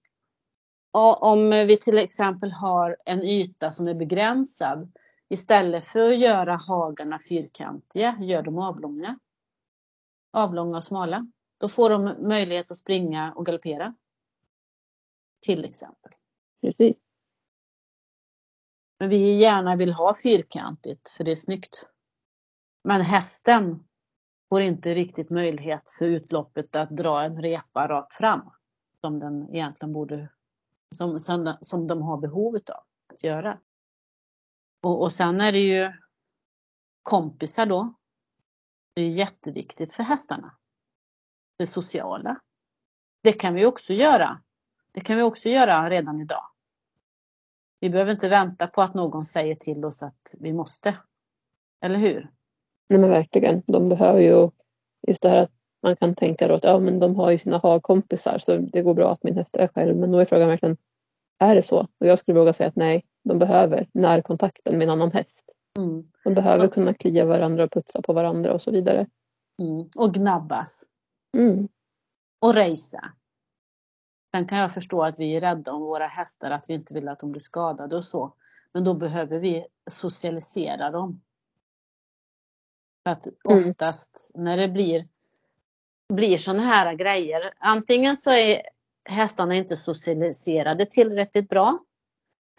[0.90, 4.92] Och Om vi till exempel har en yta som är begränsad,
[5.28, 9.18] istället för att göra hagarna fyrkantiga, gör dem avlånga.
[10.32, 11.26] Avlånga och smala.
[11.58, 13.94] Då får de möjlighet att springa och galoppera.
[15.40, 16.12] Till exempel.
[16.60, 17.07] Precis.
[18.98, 21.88] Men vi gärna vill ha fyrkantigt för det är snyggt.
[22.84, 23.84] Men hästen
[24.48, 28.50] får inte riktigt möjlighet för utloppet att dra en repa rakt fram.
[29.00, 30.28] Som den egentligen borde,
[30.94, 32.82] som, som, som de har behovet av
[33.12, 33.58] att göra.
[34.82, 35.92] Och, och sen är det ju
[37.02, 37.94] kompisar då.
[38.94, 40.56] Det är jätteviktigt för hästarna.
[41.58, 42.40] Det sociala.
[43.22, 44.42] Det kan vi också göra.
[44.92, 46.50] Det kan vi också göra redan idag.
[47.80, 50.96] Vi behöver inte vänta på att någon säger till oss att vi måste.
[51.84, 52.30] Eller hur?
[52.88, 53.62] Nej men verkligen.
[53.66, 54.50] De behöver ju
[55.08, 55.50] just det här att
[55.82, 58.94] man kan tänka då att ja men de har ju sina hagkompisar så det går
[58.94, 59.96] bra att min häst är själv.
[59.96, 60.76] Men då är frågan verkligen,
[61.38, 61.78] är det så?
[61.80, 65.44] Och jag skulle våga säga att nej, de behöver närkontakten med en annan häst.
[65.78, 66.04] Mm.
[66.24, 66.70] De behöver Ja.
[66.70, 69.06] kunna klia varandra och putsa på varandra och så vidare.
[69.62, 69.88] Mm.
[69.96, 70.84] Och gnabbas.
[71.36, 71.68] Mm.
[72.46, 73.12] Och racea.
[74.34, 77.08] Sen kan jag förstå att vi är rädda om våra hästar, att vi inte vill
[77.08, 78.34] att de blir skadade och så.
[78.72, 81.22] Men då behöver vi socialisera dem.
[83.06, 83.68] För att Mm.
[83.68, 85.08] oftast när det blir,
[86.08, 88.62] blir sådana här grejer, antingen så är
[89.04, 91.78] hästarna inte socialiserade tillräckligt bra.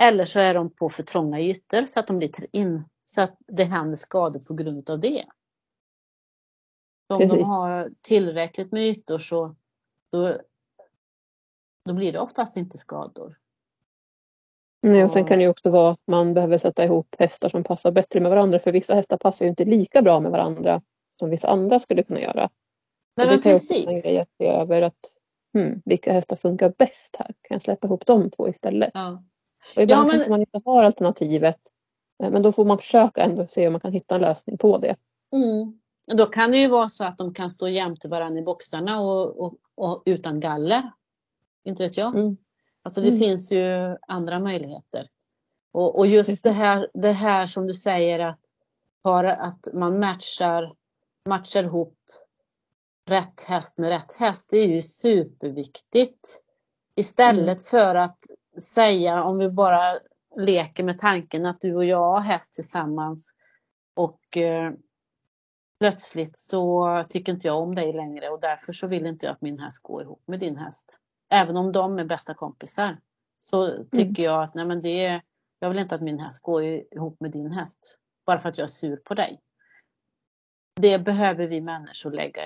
[0.01, 3.37] Eller så är de på för trånga ytor så att de blir in, så att
[3.47, 5.25] det händer skador på grund av det.
[7.07, 7.47] Så om de Precis.
[7.47, 9.55] har tillräckligt med ytor så
[10.11, 10.37] då,
[11.85, 13.37] då blir det oftast inte skador.
[14.81, 17.63] Nej, och sen kan det ju också vara att man behöver sätta ihop hästar som
[17.63, 18.59] passar bättre med varandra.
[18.59, 20.81] För vissa hästar passar ju inte lika bra med varandra
[21.19, 22.49] som vissa andra skulle kunna göra.
[23.17, 24.05] Nej det men kan ju också vara en precis.
[24.05, 25.13] grej att se över att
[25.53, 27.27] hmm, vilka hästar funkar bäst här?
[27.27, 28.91] Kan jag släppa ihop de två istället?
[28.93, 29.23] Ja.
[29.75, 30.11] Och ibland ja, men...
[30.11, 31.59] kanske man inte har alternativet.
[32.23, 34.77] Eh, men då får man försöka ändå se om man kan hitta en lösning på
[34.77, 34.95] det.
[35.31, 35.79] Mm.
[36.17, 39.39] Då kan det ju vara så att de kan stå jämte varandra i boxarna och,
[39.39, 40.91] och, och utan galler.
[41.63, 42.15] Inte vet jag.
[42.15, 42.37] Mm.
[42.83, 43.19] Alltså det mm.
[43.19, 45.07] finns ju andra möjligheter.
[45.71, 48.39] Och, och just det här, det här som du säger att,
[49.03, 50.73] bara att man matchar,
[51.25, 51.97] matchar ihop
[53.09, 54.47] rätt häst med rätt häst.
[54.51, 56.41] Det är ju superviktigt.
[56.95, 57.57] Istället mm.
[57.57, 58.17] för att
[58.61, 59.99] säga, om vi bara
[60.37, 63.33] leker med tanken att du och jag har häst tillsammans
[63.93, 64.71] och eh,
[65.79, 69.41] plötsligt så tycker inte jag om dig längre och därför så vill inte jag att
[69.41, 70.99] min häst går ihop med din häst.
[71.29, 72.97] Även om de är bästa kompisar
[73.39, 74.23] så tycker mm.
[74.23, 75.21] jag att nej men det,
[75.59, 78.65] jag vill inte att min häst går ihop med din häst bara för att jag
[78.65, 79.39] är sur på dig.
[80.81, 82.41] Det behöver vi människor lägga,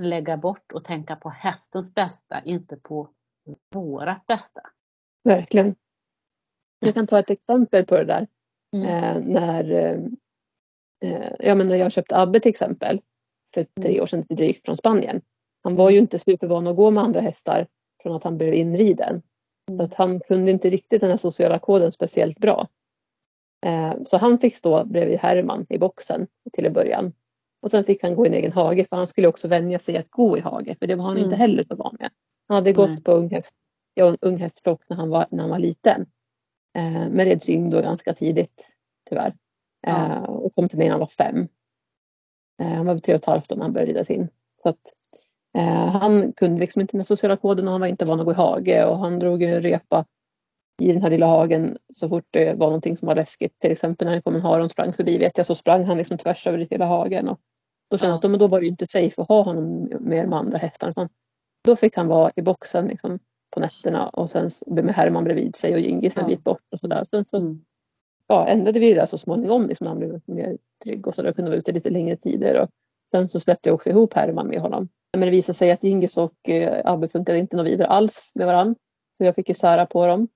[0.00, 3.10] lägga bort och tänka på hästens bästa, inte på
[3.74, 4.60] vårat bästa.
[5.24, 5.74] Verkligen.
[6.78, 8.26] Jag kan ta ett exempel på det där.
[8.72, 8.86] Mm.
[8.86, 9.70] Eh, när,
[11.00, 13.00] eh, ja, men när jag köpte Abbe till exempel
[13.54, 14.02] för tre mm.
[14.02, 15.22] år sedan drygt från Spanien.
[15.62, 17.66] Han var ju inte supervan att gå med andra hästar
[18.04, 19.22] från att han blev inriden.
[19.68, 19.78] Mm.
[19.78, 22.68] Så att han kunde inte riktigt den här sociala koden speciellt bra.
[23.66, 27.12] Eh, så han fick stå bredvid Herman i boxen till en början.
[27.62, 29.96] Och sen fick han gå i en egen hage för han skulle också vänja sig
[29.96, 31.24] att gå i hage för det var han mm.
[31.24, 32.10] inte heller så van med.
[32.48, 33.02] Han hade gått Nej.
[33.02, 33.54] på unghäst,
[33.94, 36.06] ja, unghästflock när han var, när han var liten.
[36.76, 38.72] Eh, men red tyngd då ganska tidigt
[39.08, 39.36] tyvärr.
[39.80, 40.16] Ja.
[40.16, 41.48] Eh, och kom till mig när han var fem.
[42.62, 44.28] Eh, han var tre och ett halvt när han började ridas in.
[44.62, 44.80] Så att,
[45.62, 48.34] han kunde liksom inte den sociala koden och han var inte van att gå i
[48.34, 50.04] hage och han drog en repa
[50.82, 53.58] i den här lilla hagen så fort det var någonting som var läskigt.
[53.58, 55.98] Till exempel när det kom en hare och sprang förbi vet jag så sprang han
[55.98, 57.28] liksom tvärs över hela hagen.
[57.28, 57.40] Och
[57.90, 58.34] då kände jag ja.
[58.34, 61.08] att då var det inte safe att ha honom med de andra hästarna.
[61.64, 63.18] Då fick han vara i boxen liksom,
[63.50, 66.28] på nätterna och sen med Herman bredvid sig och Gingis en ja.
[66.28, 67.04] bit bort och sådär.
[67.10, 67.64] Sen så mm.
[68.26, 69.68] ja, ändrade vi det så småningom.
[69.68, 72.60] Liksom, han blev mer trygg och så där, kunde vara ute lite längre tider.
[72.60, 72.68] Och
[73.10, 74.88] sen så släppte jag också ihop Herman med honom.
[75.16, 78.46] Men det visade sig att Gingis och eh, Abbe funkade inte något vidare alls med
[78.46, 78.74] varandra.
[79.18, 80.28] Så jag fick ju sära på dem.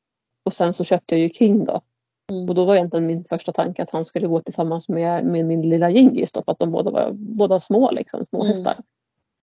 [0.45, 1.81] Och sen så köpte jag ju King då.
[2.33, 2.49] Mm.
[2.49, 5.69] Och då var egentligen min första tanke att han skulle gå tillsammans med, med min
[5.71, 8.57] lilla Gingis då för att de båda var båda små liksom, små mm.
[8.57, 8.77] hästar.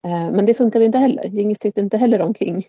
[0.08, 1.24] Eh, men det funkade inte heller.
[1.24, 2.66] Gingis tyckte inte heller om King.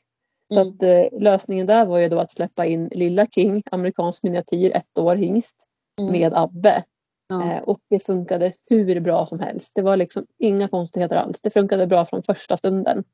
[0.53, 0.69] Så mm.
[0.69, 4.99] att, eh, lösningen där var ju då att släppa in lilla King, amerikansk miniatyr, ett
[4.99, 5.57] år hingst
[6.01, 6.13] mm.
[6.13, 6.85] med Abbe.
[7.29, 7.53] Ja.
[7.53, 9.73] Eh, och det funkade hur bra som helst.
[9.75, 11.41] Det var liksom inga konstigheter alls.
[11.41, 13.05] Det funkade bra från första stunden.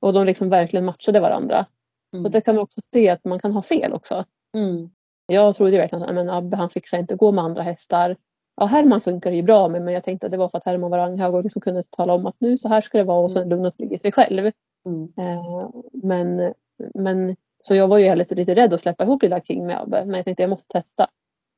[0.00, 1.66] Och de liksom verkligen matchade varandra.
[2.12, 2.24] Mm.
[2.24, 4.24] Och det kan man också se att man kan ha fel också.
[4.54, 4.90] Mm.
[5.26, 8.16] Jag trodde verkligen att Abbe han fixar inte gå med andra hästar.
[8.56, 10.90] Ja, Herman funkar ju bra med men jag tänkte att det var för att Herman
[10.90, 13.42] var och liksom kunde tala om att nu så här ska det vara och sen
[13.42, 13.50] mm.
[13.50, 14.52] lugna trygg i sig själv.
[14.86, 15.12] Mm.
[15.16, 16.54] Eh, men,
[16.94, 20.04] men så jag var ju lite, lite rädd att släppa ihop lilla King med Abbe
[20.04, 21.08] men jag tänkte att jag måste testa.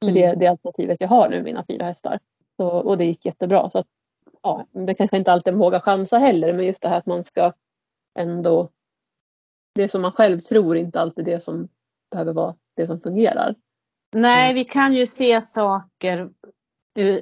[0.03, 0.15] Mm.
[0.15, 2.19] det är det alternativet jag har nu, mina fyra hästar.
[2.57, 3.71] Så, och det gick jättebra.
[3.71, 3.87] Så att,
[4.43, 7.53] ja, det kanske inte alltid vågar chansa heller men just det här att man ska
[8.19, 8.71] ändå
[9.75, 11.69] det som man själv tror inte alltid det som
[12.11, 13.55] behöver vara det som fungerar.
[14.15, 14.55] Nej, mm.
[14.55, 16.31] vi kan ju se saker.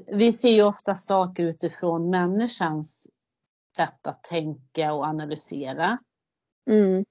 [0.07, 3.11] Vi ser ju ofta saker utifrån människans
[3.77, 5.99] sätt att tänka och analysera.
[6.71, 7.05] Mm.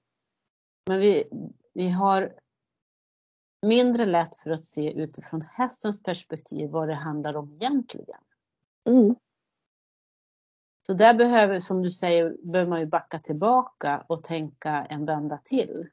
[0.88, 1.24] Men vi,
[1.74, 2.32] vi har
[3.62, 8.20] mindre lätt för att se utifrån hästens perspektiv vad det handlar om egentligen.
[8.88, 9.14] Mm.
[10.86, 15.38] Så där behöver, som du säger, behöver man ju backa tillbaka och tänka en vända
[15.38, 15.88] till.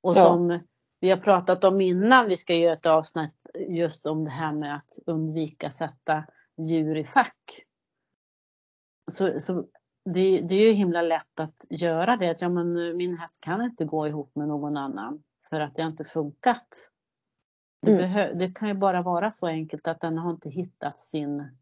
[0.00, 0.24] Och ja.
[0.24, 0.60] som
[1.00, 3.34] vi har pratat om innan, vi ska göra ett avsnitt
[3.68, 6.24] just om det här med att undvika sätta
[6.56, 7.62] djur i fack.
[9.12, 9.64] Så, så
[10.04, 12.30] det, det, är ju himla lätt att göra det.
[12.30, 15.82] Att, ja, men min häst kan inte gå ihop med någon annan för att det
[15.82, 16.90] inte funkat.
[17.82, 18.38] Det, mm.
[18.38, 21.58] det, kan ju bara vara så enkelt att den har inte hittat sin,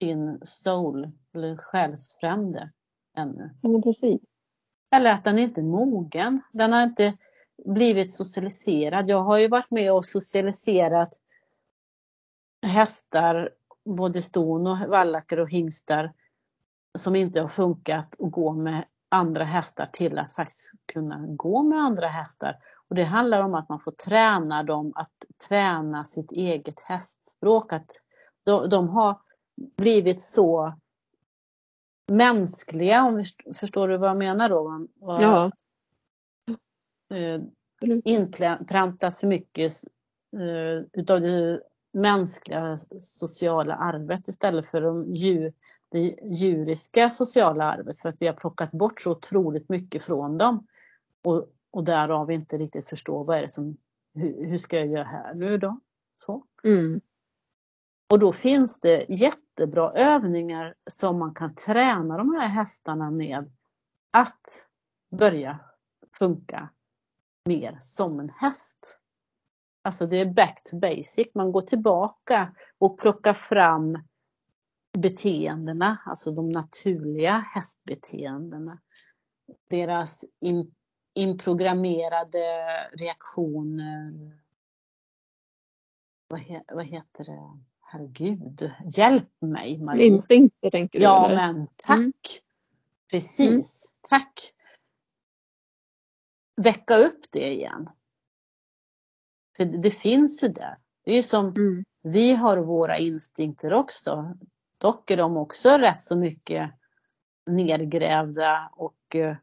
[0.00, 2.72] sin soul eller själsfrände
[3.16, 3.50] ännu.
[3.62, 4.22] Ja, precis.
[4.90, 6.40] Eller att den inte är mogen.
[6.52, 7.16] Den har inte
[7.64, 9.10] blivit socialiserad.
[9.10, 11.20] Jag har ju varit med och socialiserat
[12.66, 13.50] hästar,
[13.84, 16.12] både ston och vallackar och hingstar
[16.98, 21.78] som inte har funkat att gå med andra hästar till att faktiskt kunna gå med
[21.78, 22.56] andra hästar.
[22.88, 27.72] Och det handlar om att man får träna dem att träna sitt eget hästspråk.
[27.72, 27.90] Att
[28.44, 29.20] de, de har
[29.76, 30.74] blivit så
[32.12, 33.24] mänskliga, om vi,
[33.54, 34.86] förstår du vad jag menar då?
[35.00, 35.50] Ja.
[37.14, 37.40] Eh,
[38.04, 39.72] inpräntas för mycket
[40.36, 41.62] eh, utav det
[41.92, 45.52] mänskliga sociala arvet istället för de djur,
[45.88, 50.66] det djuriska sociala arvet för att vi har plockat bort så otroligt mycket från dem.
[51.24, 53.76] Och, och därav inte riktigt förstår vad är det som
[54.14, 55.80] hur, hur ska jag göra här nu då?
[56.16, 56.44] Så.
[56.64, 57.00] Mm.
[58.10, 63.50] Och då finns det jättebra övningar som man kan träna de här hästarna med
[64.10, 64.66] att
[65.10, 65.60] börja
[66.18, 66.68] funka
[67.44, 68.98] mer som en häst.
[69.82, 73.98] Alltså det är back to basic, man går tillbaka och plockar fram
[74.98, 78.78] beteendena, alltså de naturliga hästbeteendena.
[79.70, 80.74] Deras in,
[81.16, 84.12] inprogrammerade reaktioner.
[86.28, 87.60] Vad, he, vad heter det?
[87.80, 90.06] Herregud, hjälp mig Marie.
[90.06, 91.04] Instinkter tänker du?
[91.04, 91.36] Ja eller?
[91.36, 91.98] men tack.
[91.98, 92.12] Mm.
[93.10, 94.52] Precis, tack.
[96.56, 97.88] Väcka upp det igen.
[99.56, 100.78] För det, finns ju där.
[101.04, 101.84] Det är ju som Mm.
[102.02, 104.38] vi har våra instinkter också.
[104.78, 106.70] Dock är de också rätt så mycket
[107.46, 109.36] nergrävda och eh,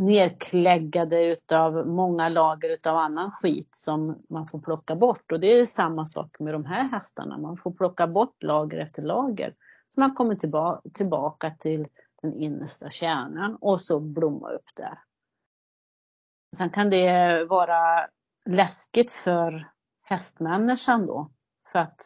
[0.00, 5.32] nerkläggade utav många lager utav annan skit som man får plocka bort.
[5.32, 7.38] Och det är samma sak med de här hästarna.
[7.38, 9.54] Man får plocka bort lager efter lager.
[9.88, 11.86] Så man kommer tillba tillbaka till
[12.22, 14.98] den innersta kärnan och så blomma upp där.
[16.56, 18.08] Sen kan det vara
[18.46, 19.70] läskigt för
[20.02, 21.30] hästmänniskan då.
[21.72, 22.00] För att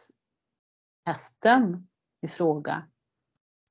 [1.05, 1.87] hästen
[2.21, 2.83] i fråga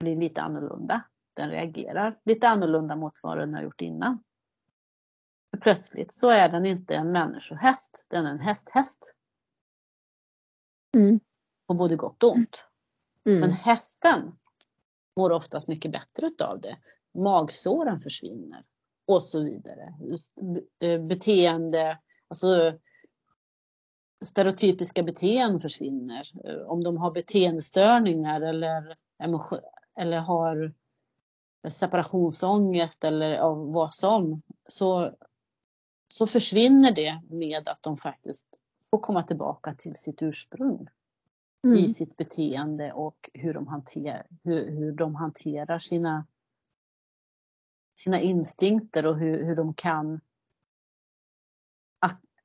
[0.01, 1.03] blir lite annorlunda.
[1.35, 4.23] Den reagerar lite annorlunda mot vad den har gjort innan.
[5.51, 9.15] För plötsligt så är den inte en människohäst, den är en hästhäst.
[10.97, 11.21] Mm.
[11.67, 12.65] På både gott och ont.
[13.27, 13.41] Mm.
[13.41, 14.39] Men hästen
[15.17, 16.79] mår oftast mycket bättre utav det.
[17.19, 18.65] Magsåren försvinner
[19.07, 19.95] och så vidare.
[20.81, 22.79] Be- Beteende, alltså
[24.25, 26.31] stereotypiska beteenden försvinner.
[26.45, 28.97] Eh, Om de har beteendestörningar eller,
[29.99, 30.73] eller har
[31.71, 34.37] separationsångest eller av vad som
[34.69, 35.15] så,
[36.09, 38.49] så försvinner det med att de faktiskt
[38.91, 40.89] får komma tillbaka till sitt ursprung
[41.65, 41.77] Mm.
[41.77, 46.27] i sitt beteende och hur de, hanter, hur, hur de hanterar sina,
[47.99, 50.21] sina instinkter och hur, hur de kan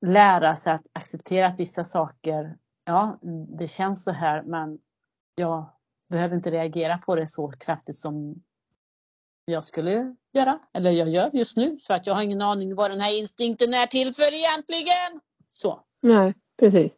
[0.01, 3.19] lära sig att acceptera att vissa saker, ja
[3.57, 4.79] det känns så här men
[5.35, 5.69] jag
[6.09, 8.43] behöver inte reagera på det så kraftigt som
[9.49, 12.91] jag skulle göra, eller jag gör just nu för att jag har ingen aning vad
[12.91, 15.19] den här instinkten är till för egentligen.
[15.51, 15.83] Så.
[16.01, 16.93] Nej, precis.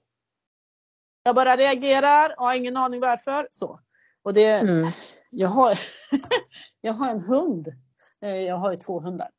[1.24, 3.47] Jag bara reagerar och har ingen aning varför.
[3.52, 3.80] Så.
[4.24, 4.88] Och det, Mm.
[5.30, 5.80] jag, har,
[6.82, 7.68] jag har en hund.
[8.22, 9.30] Eh, Jag har ju två hundar.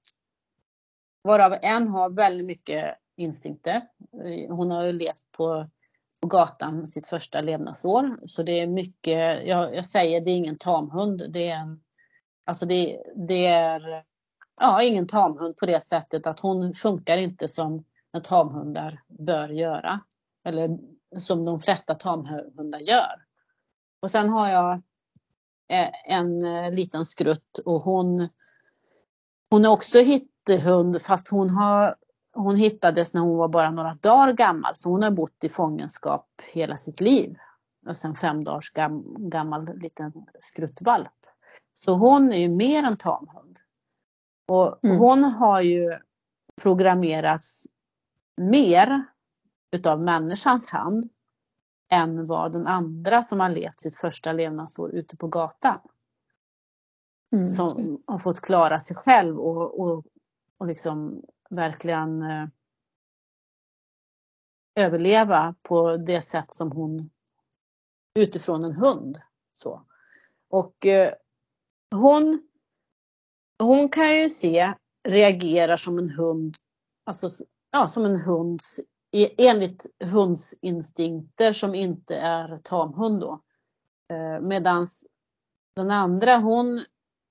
[1.25, 3.75] Varav en har väldigt mycket instinkter.
[4.25, 5.71] Eh, Hon har ju levt på,
[6.21, 8.19] på gatan sitt första levnadsår.
[8.27, 11.23] Så det är mycket, jag, jag säger det är ingen tamhund.
[11.33, 11.81] Det är en,
[12.45, 14.05] alltså det, det är
[14.61, 20.01] ja, ingen tamhund på det sättet att hon funkar inte som en tamhundar bör göra.
[20.45, 20.78] Eller
[21.18, 23.24] som de flesta tamhundar gör.
[24.03, 24.72] Och sen har jag
[25.68, 28.28] eh, en eh, liten skrutt och hon,
[29.51, 31.97] hon är också hittehund fast hon, har,
[32.32, 36.26] hon hittades när hon var bara några dagar gammal så hon har bott i fångenskap
[36.55, 37.36] hela sitt liv.
[37.86, 41.22] Och sen fem dagars gam, gammal liten skruttvalp.
[41.75, 43.59] Så hon är ju mer en tamhund.
[44.49, 44.99] Och Mm.
[44.99, 45.99] hon har ju
[46.62, 47.66] programmerats
[48.37, 49.05] mer
[49.77, 51.11] utav människans hand
[51.93, 55.79] än vad den andra som har levt sitt första levnadsår ute på gatan.
[57.33, 57.49] Mm.
[57.49, 60.05] Som har fått klara sig själv och, och,
[60.59, 62.47] och liksom verkligen eh,
[64.75, 67.11] överleva på det sätt som hon
[68.14, 69.18] utifrån en hund.
[69.53, 69.87] Så.
[70.49, 71.14] Och eh,
[71.93, 72.43] hon,
[73.59, 74.74] hon kan ju se,
[75.09, 76.57] reagerar som en hund,
[77.07, 77.28] alltså
[77.72, 78.80] ja, som en hunds,
[79.14, 83.40] i- enligt hundsinstinkter som inte är tamhund då.
[84.12, 85.07] Eh, medans
[85.76, 86.80] den andra hon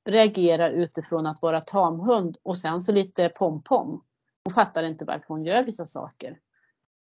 [0.10, 4.04] reagerar utifrån att vara tamhund och sen så lite pom-pom.
[4.44, 6.40] Hon fattar inte varför hon gör vissa saker.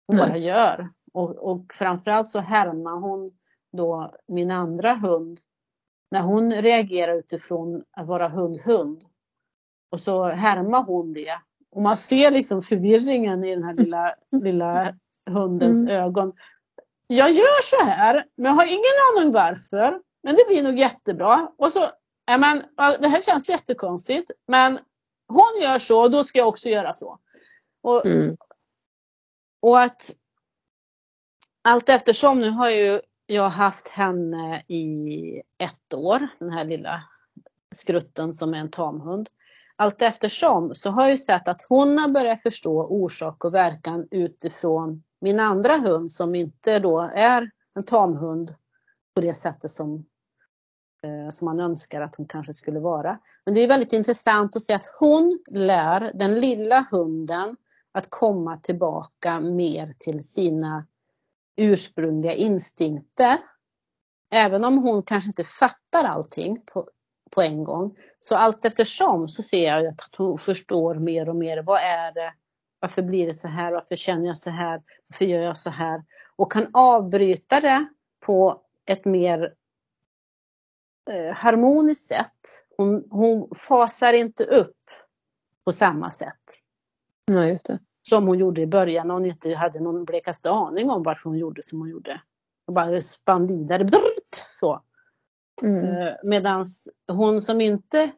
[0.07, 0.89] Hon bara gör.
[1.13, 3.39] Och, och framförallt så härmar hon
[3.73, 5.41] då min andra hund.
[6.11, 9.05] När hon reagerar utifrån att vara hund-hund.
[9.93, 11.41] Och så härmar hon det.
[11.71, 14.95] Och man ser liksom förvirringen i den här lilla, lilla
[15.27, 16.03] hundens Mm.
[16.05, 16.33] ögon.
[17.07, 20.01] Jag gör så här, men jag har ingen aning varför.
[20.23, 21.53] Men det blir nog jättebra.
[21.59, 21.81] Och så,
[22.27, 22.63] ja, men,
[23.01, 24.31] det här känns jättekonstigt.
[24.47, 24.79] Men
[25.29, 27.19] hon gör så, och då ska jag också göra så.
[27.83, 28.37] Och, Mm.
[29.61, 30.15] och att
[31.63, 33.01] allt eftersom, nu har ju
[33.31, 37.03] jag har haft henne i ett år, den här lilla
[37.75, 39.29] skrutten som är en tamhund.
[39.77, 45.03] allt eftersom så har jag sett att hon har börjat förstå orsak och verkan utifrån
[45.21, 48.55] min andra hund som inte då är en tamhund
[49.15, 50.05] på det sättet som,
[51.03, 53.19] eh, som man önskar att hon kanske skulle vara.
[53.45, 57.57] Men det är väldigt intressant att se att hon lär den lilla hunden
[57.93, 60.87] att komma tillbaka mer till sina
[61.59, 63.39] ursprungliga instinkter.
[64.31, 66.91] Även om hon kanske inte fattar allting på,
[67.31, 67.97] på en gång.
[68.21, 71.63] Så allt eftersom så ser jag att hon förstår mer och mer.
[71.63, 72.35] Vad är det?
[72.81, 73.73] Varför blir det så här?
[73.73, 74.83] Varför känner jag så här?
[75.09, 76.05] Varför gör jag så här?
[76.37, 77.89] Och kan avbryta det
[78.21, 79.55] på ett mer
[81.11, 82.67] eh, harmoniskt sätt.
[82.77, 84.77] Hon, hon fasar inte upp
[85.65, 86.43] på samma sätt.
[87.27, 87.79] Nej, just det.
[88.09, 91.39] Som hon gjorde i början när hon inte hade någon blekaste aning om varför hon
[91.39, 92.21] gjorde som hon gjorde.
[92.67, 93.85] Och bara spann vidare.
[93.85, 94.83] Brrrt, så.
[95.63, 95.85] Mm.
[95.85, 96.65] Eh, Medan
[97.09, 98.11] hon som inte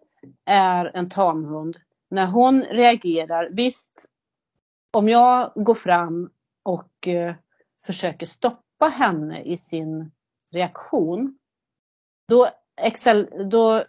[0.45, 1.77] är en tamhund,
[2.11, 4.07] när hon reagerar, visst
[4.93, 6.31] om jag går fram
[6.63, 7.35] och eh,
[7.87, 10.11] försöker stoppa henne i sin
[10.53, 11.39] reaktion,
[12.29, 12.49] då,
[12.83, 13.85] excel, då,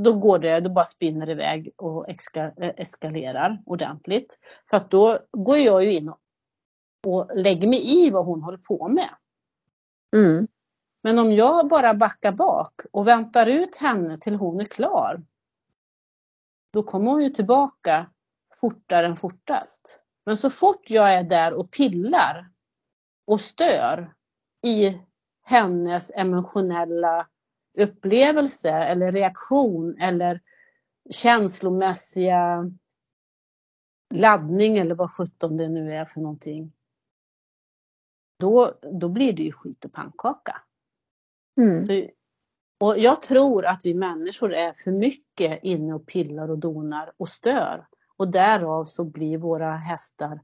[0.00, 4.38] då går det, då bara spinner det iväg och eska, eh, eskalerar ordentligt.
[4.70, 6.18] För att då går jag ju in och,
[7.06, 9.10] och lägger mig i vad hon håller på med.
[10.16, 10.48] Mm.
[11.02, 15.22] Men om jag bara backar bak och väntar ut henne till hon är klar.
[16.72, 18.06] Då kommer hon ju tillbaka
[18.60, 20.00] fortare än fortast.
[20.26, 22.50] Men så fort jag är där och pillar
[23.26, 24.14] och stör
[24.66, 25.00] i
[25.42, 27.26] hennes emotionella
[27.80, 30.40] upplevelse eller reaktion eller
[31.10, 32.70] känslomässiga
[34.14, 36.72] laddning eller vad sjutton det nu är för någonting.
[38.38, 40.62] Då, då blir det ju skit och pannkaka.
[41.60, 41.86] Mm.
[41.86, 42.08] Så-
[42.80, 47.28] Och jag tror att vi människor är för mycket inne och pillar och donar och
[47.28, 47.86] stör.
[48.16, 50.40] Och därav så blir våra hästar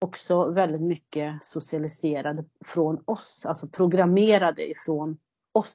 [0.00, 5.18] också väldigt mycket socialiserade från oss, alltså programmerade ifrån
[5.52, 5.74] oss.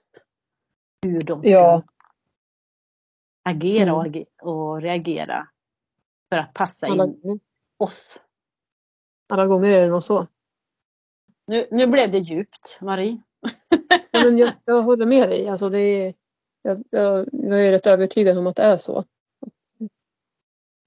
[1.03, 1.83] Hur de ska Ja.
[3.49, 3.95] agera Mm.
[3.95, 5.47] och, age- och reagera
[6.31, 7.39] för att passa Alla, in
[7.83, 8.19] oss.
[9.29, 10.27] alla gånger är det nog så.
[11.47, 13.21] Nu, nu blev det djupt, Marie.
[14.11, 15.47] Ja, men jag, jag håller med dig.
[15.47, 16.13] Alltså det är,
[16.61, 19.05] jag, jag, jag är rätt övertygad om att det är så.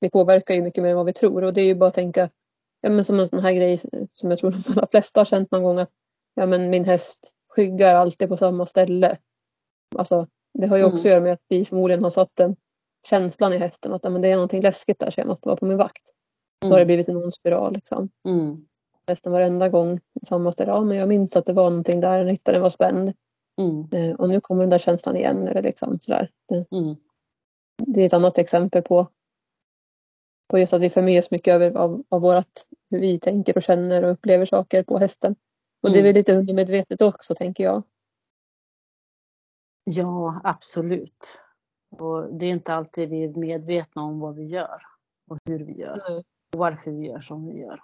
[0.01, 1.95] Vi påverkar ju mycket mer än vad vi tror och det är ju bara att
[1.95, 2.31] tänka
[2.81, 3.79] ja, men som en sån här grej
[4.13, 5.91] som jag tror de allra flesta har känt någon gång att
[6.35, 9.19] ja, men min häst skyggar alltid på samma ställe.
[9.97, 11.01] Alltså, det har ju också Mm.
[11.01, 12.57] att göra med att vi förmodligen har satt den
[13.09, 15.67] känslan i hästen att men det är någonting läskigt där så jag måste vara på
[15.67, 16.03] min vakt.
[16.65, 17.73] Så har det blivit en ond spiral.
[17.75, 18.09] Liksom.
[18.29, 18.67] Mm.
[19.09, 20.71] Nästan varenda gång samma ställe.
[20.73, 23.13] Ja, men jag minns att det var någonting där, den var spänd.
[23.61, 23.89] Mm.
[23.93, 25.49] Eh, och nu kommer den där känslan igen.
[25.49, 26.31] Eller liksom sådär.
[26.49, 26.97] Det, Mm.
[27.87, 29.07] det är ett annat exempel på,
[30.49, 34.03] på just att vi förmyas mycket över, av, av vårat, hur vi tänker och känner
[34.05, 35.37] och upplever saker på hästen.
[35.83, 36.05] Och det är Mm.
[36.05, 37.83] väl lite undermedvetet också tänker jag.
[39.89, 41.43] Ja, absolut.
[41.91, 44.79] Och det är inte alltid vi är medvetna om vad vi gör
[45.31, 46.25] och hur vi gör Nej.
[46.53, 47.81] och varför vi gör som vi gör.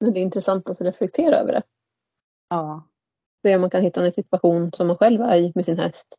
[0.00, 1.62] Men det är intressant att reflektera över det.
[2.48, 2.88] Ja,
[3.42, 6.18] Så man kan hitta en situation som man själv är i med sin häst.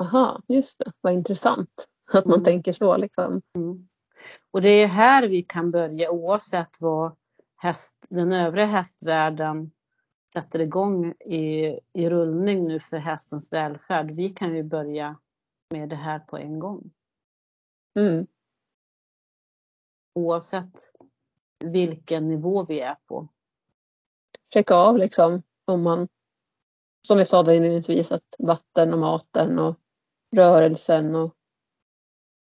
[0.00, 1.88] Aha, just det, vad intressant.
[2.12, 2.44] Att man Mm.
[2.44, 3.42] tänker så liksom.
[4.50, 7.16] och det är här vi kan börja oavsett vad
[7.56, 9.70] häst, den övriga hästvärlden
[10.36, 14.10] sätter igång i, i rullning nu för hästens välfärd.
[14.10, 15.18] Vi kan ju börja
[15.70, 16.90] med det här på en gång.
[17.98, 18.26] Mm.
[20.14, 20.92] Oavsett
[21.64, 23.28] vilken nivå vi är på.
[24.52, 26.08] Checka av liksom om man,
[27.06, 29.76] som vi sa där inledningsvis, att vatten och maten och
[30.36, 31.34] rörelsen och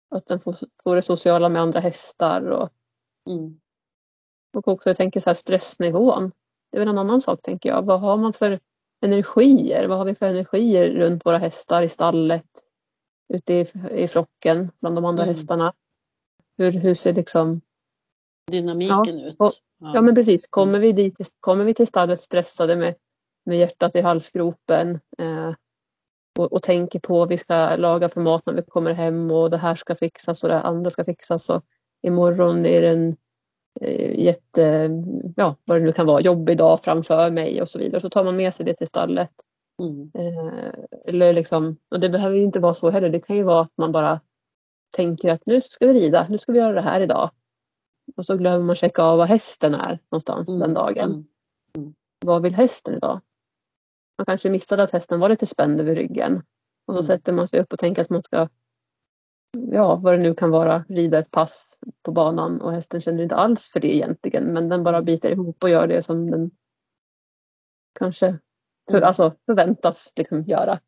[0.10, 2.70] att den får, får det sociala med andra hästar och,
[3.30, 3.62] Mm.
[4.54, 6.32] och också jag tänker så här stressnivån.
[6.76, 7.82] Det är väl en annan sak tänker jag.
[7.86, 8.60] Vad har man för
[9.02, 9.88] energier?
[9.88, 12.46] Vad har vi för energier runt våra hästar i stallet?
[13.34, 15.36] Ute i, i flocken bland de andra Mm.
[15.36, 15.74] hästarna?
[16.58, 17.62] Hur, hur ser liksom
[18.52, 19.36] Dynamiken ut.
[19.40, 22.96] och- Ja men precis, kommer vi dit, kommer vi till stallet stressade med,
[23.46, 25.54] med hjärtat i halsgropen eh,
[26.40, 29.50] och, och tänker på vad vi ska laga för mat när vi kommer hem och
[29.50, 31.64] det här ska fixas och det andra ska fixas och
[32.02, 33.18] imorgon är det en
[34.16, 34.90] jätte,
[35.36, 38.02] ja vad det nu kan vara, jobbig dag framför mig och så vidare.
[38.02, 39.32] Så tar man med sig det till stallet.
[39.82, 40.12] Mm.
[40.14, 40.74] Eh,
[41.06, 43.10] eller liksom, och det behöver ju inte vara så heller.
[43.10, 44.20] Det kan ju vara att man bara
[44.92, 47.30] tänker att nu ska vi rida, nu ska vi göra det här idag.
[48.18, 50.60] Och så glömmer man checka av vad hästen är någonstans Mm.
[50.60, 51.28] den dagen.
[51.78, 51.94] Mm.
[52.26, 53.20] Vad vill hästen idag?
[54.18, 56.36] Man kanske missade att hästen var lite spänd över ryggen.
[56.88, 57.04] Och så Mm.
[57.04, 58.48] sätter man sig upp och tänker att man ska
[59.72, 63.36] ja, vad det nu kan vara, rida ett pass på banan och hästen känner inte
[63.36, 66.52] alls för det egentligen men den bara biter ihop och gör det som den
[68.00, 68.40] kanske
[68.90, 69.08] för, Mm.
[69.08, 70.80] alltså, förväntas liksom göra.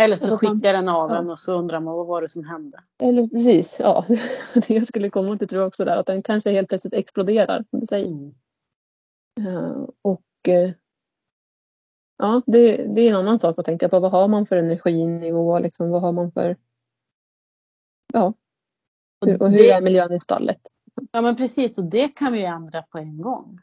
[0.00, 1.16] Eller så man- skickar den av ja.
[1.18, 2.78] en och så undrar man vad var det som hände.
[3.02, 4.04] Eller precis, ja.
[4.54, 7.64] Det jag skulle komma till tror jag också där att den kanske helt plötsligt exploderar
[7.70, 8.06] som du säger.
[8.06, 8.34] Mm.
[9.40, 10.70] Eh, och eh,
[12.18, 14.00] ja, det, det är en annan sak att tänka på.
[14.00, 15.58] Vad har man för energinivå?
[15.58, 16.56] Liksom, vad har man för...
[18.12, 18.34] Ja,
[19.26, 20.60] hur, och hur det, är miljön i stallet?
[21.12, 23.60] ja men precis och det kan vi ändra på en gång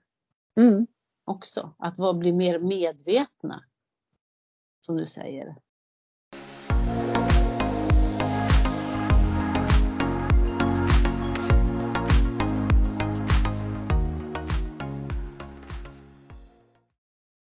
[0.59, 0.87] Mm.
[1.25, 1.75] också.
[1.77, 3.63] Att vara- bli mer medvetna.
[4.85, 5.55] Som du säger.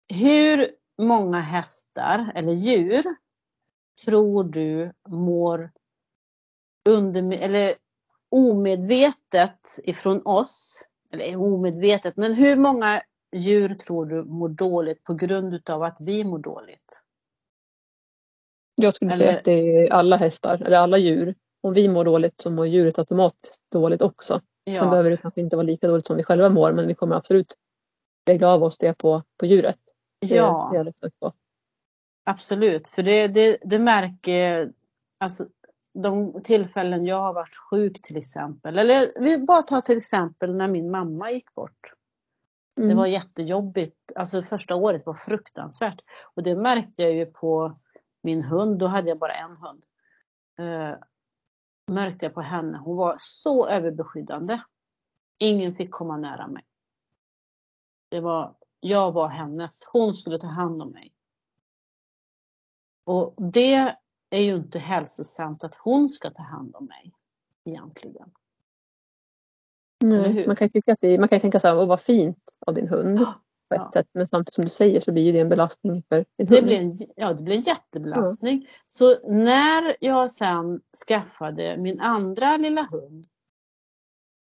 [0.08, 0.70] Hur
[1.02, 3.02] många hästar eller djur
[4.04, 5.70] tror du mår
[6.86, 7.74] under, eller
[8.30, 13.02] omedvetet ifrån oss, eller omedvetet, men hur många
[13.36, 17.02] djur tror du mår dåligt på grund utav att vi mår dåligt?
[18.74, 21.34] Jag skulle säga Eller- att det är alla hästar, eller alla djur.
[21.60, 24.40] Om vi mår dåligt så mår djuret automatiskt dåligt också.
[24.66, 26.94] Sen Ja, behöver det kanske inte vara lika dåligt som vi själva mår men vi
[26.94, 27.54] kommer absolut
[28.26, 29.78] regla av oss det på, på djuret.
[30.20, 30.68] Det, ja.
[30.72, 31.32] det är jag på.
[32.24, 34.72] Absolut, för det, det, det märker,
[35.20, 35.46] alltså
[36.02, 40.68] de tillfällen jag har varit sjuk till exempel, eller vi bara tar till exempel när
[40.68, 41.92] min mamma gick bort.
[42.76, 42.96] Det Mm.
[42.96, 46.00] var jättejobbigt, alltså första året var fruktansvärt.
[46.34, 47.72] Och det märkte jag ju på
[48.22, 49.84] min hund, då hade jag bara en hund.
[50.58, 50.94] Eh,
[51.86, 54.60] märkte jag på henne, hon var så överbeskyddande.
[55.38, 56.64] Ingen fick komma nära mig.
[58.08, 61.12] Det var, jag var hennes, hon skulle ta hand om mig.
[63.04, 63.96] Och det
[64.30, 67.12] är ju inte hälsosamt att hon ska ta hand om mig
[67.64, 68.30] egentligen.
[70.04, 72.88] Nej, man kan tycka att det, man kan tänka så här, vad fint av din
[72.88, 73.24] hund på
[73.74, 73.90] ett Ja.
[73.94, 74.08] sätt.
[74.12, 76.66] Men samtidigt som du säger så blir det en belastning för din Det hund.
[76.66, 78.68] blir en, ja, det blir en jättebelastning.
[78.86, 83.26] Så när jag sen skaffade min andra lilla hund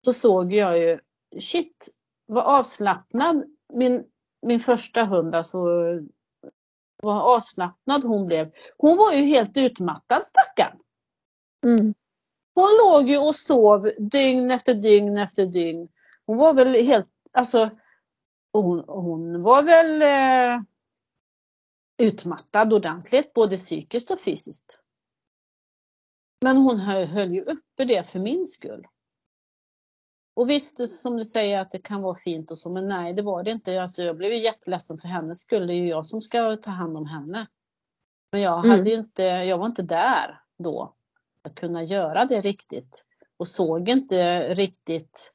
[0.05, 0.99] så såg jag ju,
[1.41, 1.89] shit
[2.27, 4.05] vad avslappnad min,
[4.43, 5.59] min första hund, alltså
[7.03, 8.53] vad avslappnad hon blev.
[8.79, 10.79] Hon var ju helt utmattad stackarn.
[11.65, 11.95] Mm.
[12.55, 15.89] Hon låg ju och sov dygn efter dygn efter dygn.
[16.27, 17.71] Hon var väl helt, alltså
[18.53, 20.63] hon, hon var väl eh,
[21.99, 24.81] utmattad ordentligt, både psykiskt och fysiskt.
[26.41, 28.87] Men hon höll, höll ju uppe det för min skull.
[30.37, 33.23] Och visst, som du säger att det kan vara fint och så, men nej det
[33.23, 33.83] var det inte.
[33.83, 35.67] Alltså, jag blev ju jätteledsen för hennes skull.
[35.67, 37.47] Det är ju jag som ska ta hand om henne.
[38.33, 38.71] Men jag, Mm.
[38.79, 40.95] hade ju inte, jag var inte där då.
[41.43, 43.05] Att kunna göra det riktigt.
[43.37, 45.33] Och såg inte riktigt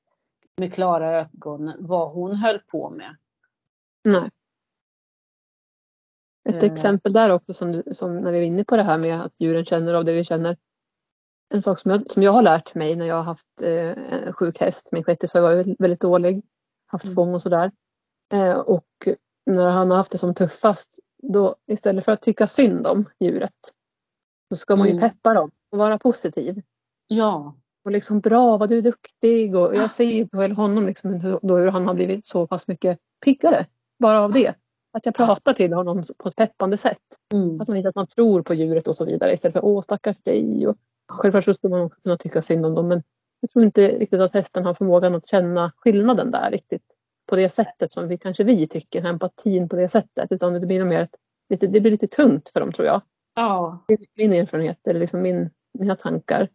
[0.57, 3.15] med klara ögon vad hon höll på med.
[4.03, 4.29] Nej.
[6.49, 6.71] Ett Eh.
[6.71, 9.65] exempel där också som, som när vi är inne på det här med att djuren
[9.65, 10.57] känner av det vi känner.
[11.53, 14.59] En sak som jag, som jag har lärt mig när jag har haft eh, sjuk
[14.59, 16.41] häst, min shettis har varit väldigt dålig,
[16.87, 17.15] haft Mm.
[17.15, 17.71] fång och sådär.
[18.33, 18.87] Eh, och
[19.45, 23.53] när han har haft det som tuffast, då istället för att tycka synd om djuret,
[24.49, 25.09] så ska man ju Mm.
[25.09, 26.61] peppa dem och vara positiv.
[27.07, 29.55] Ja, Och liksom bra, vad du är duktig.
[29.55, 32.67] Och jag ser ju på honom liksom hur, då hur han har blivit så pass
[32.67, 33.65] mycket piggare.
[33.99, 34.53] Bara av det.
[34.93, 36.97] Att jag pratar till honom på ett peppande sätt.
[37.33, 37.61] mm.
[37.61, 39.33] Att man visar att man tror på djuret och så vidare.
[39.33, 40.67] Istället för åh stackars dig.
[40.67, 40.77] Och
[41.11, 42.87] självklart så skulle man också kunna tycka synd om dem.
[42.87, 43.03] Men
[43.39, 46.83] jag tror inte riktigt att hästen har förmågan att känna skillnaden där riktigt.
[47.25, 49.05] På det sättet som vi kanske vi tycker.
[49.05, 50.31] Empatin på det sättet.
[50.31, 51.09] Utan det blir mer
[51.49, 53.01] lite, det blir lite tungt för dem tror jag.
[53.35, 53.85] ja,
[54.17, 56.49] min erfarenhet eller liksom min, mina tankar.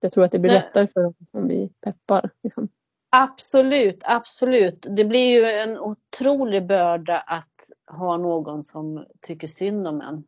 [0.00, 2.30] Jag tror att det blir lättare för dem om vi peppar.
[2.42, 2.68] Liksom.
[3.10, 4.86] absolut, absolut.
[4.96, 10.24] Det blir ju en otrolig börda att ha någon som tycker synd om en.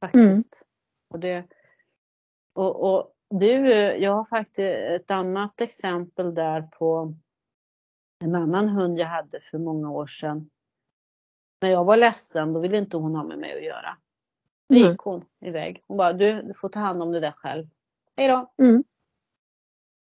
[0.00, 0.64] Faktiskt.
[1.10, 1.44] Och, det,
[2.58, 3.56] och, och du,
[3.96, 4.60] jag har faktiskt
[5.00, 7.14] ett annat exempel där på
[8.24, 10.50] en annan hund jag hade för många år sedan.
[11.62, 13.96] När jag var ledsen, då ville inte hon ha med mig att göra.
[14.68, 14.90] Då Mm.
[14.90, 15.84] gick hon iväg.
[15.88, 17.66] Hon bara, du, du får ta hand om det där själv.
[18.16, 18.64] Hej då!
[18.64, 18.84] Mm.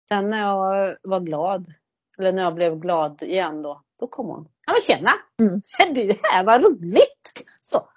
[0.09, 1.73] Sen när jag var glad,
[2.17, 4.49] eller när jag blev glad igen då, då kom hon.
[4.67, 5.09] Ja men tjena!
[5.39, 5.61] Mm.
[5.95, 7.33] Du här, vad roligt!
[7.61, 7.89] Så.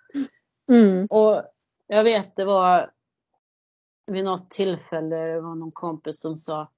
[0.73, 1.07] Mm.
[1.11, 1.43] Och
[1.87, 2.91] jag vet det var
[4.07, 6.69] vid något tillfälle, det var någon kompis som sa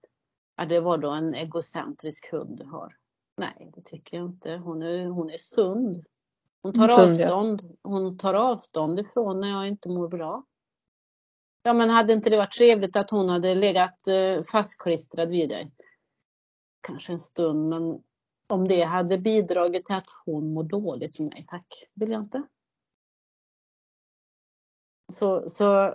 [0.57, 2.97] att det var då en egocentrisk hund du har.
[3.37, 4.57] Nej, det tycker jag inte.
[4.57, 6.05] Hon är, hon är sund.
[6.63, 7.35] Hon tar Sund, ja.
[7.35, 7.77] avstånd.
[7.83, 10.45] Hon tar avstånd ifrån när jag inte mår bra.
[11.63, 15.73] ja men hade inte det varit trevligt att hon hade legat eh, fastklistrad vid dig?
[16.81, 18.03] Kanske en stund, men
[18.47, 22.43] om det hade bidragit till att hon mår dåligt, så nej tack, vill jag inte.
[25.13, 25.95] Så, så,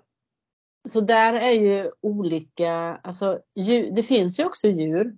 [0.88, 2.72] så där är ju olika,
[3.04, 5.18] alltså djur, det finns ju också djur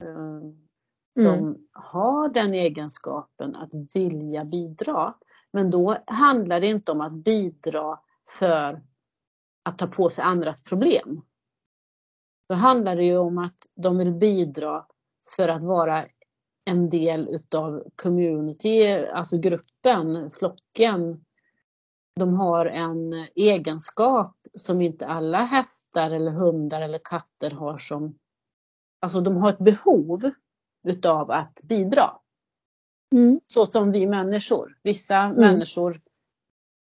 [0.00, 1.56] eh, som mm.
[1.72, 5.14] har den egenskapen att vilja bidra.
[5.52, 8.00] Men då handlar det inte om att bidra
[8.38, 8.82] för
[9.62, 11.22] att ta på sig andras problem.
[12.48, 14.86] Då handlar det ju om att de vill bidra
[15.36, 16.04] för att vara
[16.64, 21.24] en del utav community, alltså gruppen, flocken.
[22.14, 28.18] De har en egenskap som inte alla hästar eller hundar eller katter har som,
[29.00, 30.30] alltså de har ett behov
[30.88, 32.10] utav att bidra.
[33.14, 33.40] Mm.
[33.46, 34.78] Så som vi människor.
[34.82, 35.36] Vissa mm.
[35.36, 36.00] människor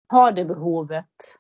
[0.08, 1.40] har det behovet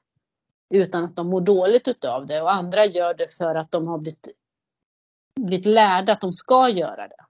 [0.69, 3.97] utan att de mår dåligt utav det och andra gör det för att de har
[3.97, 4.27] blivit,
[5.39, 7.25] blivit lärda att de ska göra det.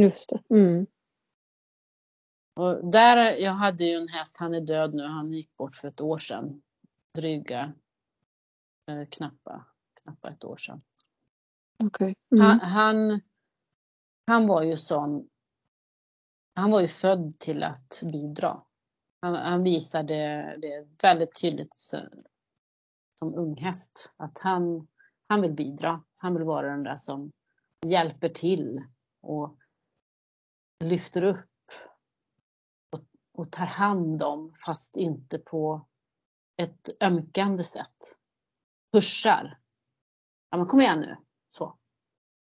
[0.00, 0.54] Just det.
[0.54, 0.86] Mm.
[2.54, 5.88] Och där, jag hade ju en häst, han är död nu, han gick bort för
[5.88, 6.62] ett år sedan.
[7.14, 7.72] Dryga,
[8.86, 9.64] eh, knappa,
[10.02, 10.82] knappa ett år sedan.
[11.84, 12.14] Okay.
[12.32, 12.46] Mm.
[12.46, 13.20] Han, han,
[14.26, 15.28] han var ju sån,
[16.54, 18.62] han var ju född till att bidra.
[19.20, 20.14] Han, han visade
[20.62, 21.74] det väldigt tydligt
[23.18, 24.88] som unghäst att han,
[25.28, 26.02] han vill bidra.
[26.16, 27.32] Han vill vara den där som
[27.86, 28.84] hjälper till
[29.20, 29.58] och
[30.84, 31.53] lyfter upp
[33.34, 35.86] och, tar hand om fast inte på
[36.56, 38.18] ett ömkande sätt.
[38.92, 39.58] Pushar.
[40.50, 41.16] Ja men kom igen nu.
[41.48, 41.78] Så.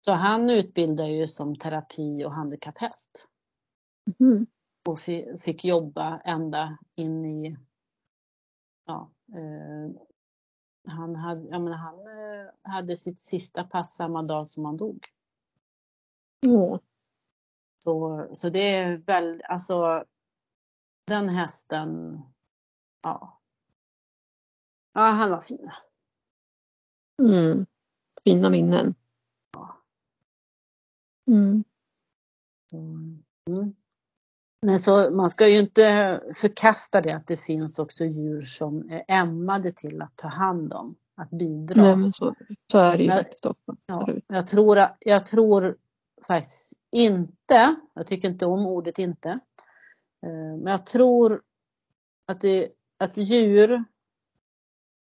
[0.05, 3.29] Så han utbildar ju som terapi och handikapphäst.
[4.19, 4.47] Mm.
[4.87, 4.99] Och
[5.39, 7.57] fick jobba ända in i
[8.85, 10.01] ja, eh,
[10.87, 15.07] han, hade, jag menar, han eh, hade sitt sista pass samma dag som han dog.
[16.45, 16.79] Mm.
[17.83, 20.05] Så, så det är väl, alltså
[21.09, 22.21] den hästen,
[23.03, 23.41] ja.
[24.93, 25.71] Ja, han var fin.
[27.21, 27.65] Mm.
[28.23, 28.95] Fina minnen.
[29.53, 29.77] Ja.
[31.27, 31.63] Mm.
[32.73, 33.75] Mm.
[34.61, 39.03] Nej, så man ska ju inte förkasta det att det finns också djur som är
[39.07, 41.81] ämnade till att ta hand om, att bidra.
[41.81, 42.35] Nej, men så,
[42.71, 43.75] så är det ju faktiskt också.
[43.85, 45.77] Ja, jag, tror, jag tror
[46.27, 49.39] faktiskt inte, jag tycker inte om ordet inte,
[50.21, 51.43] men jag tror
[52.25, 53.83] att, det, att djur,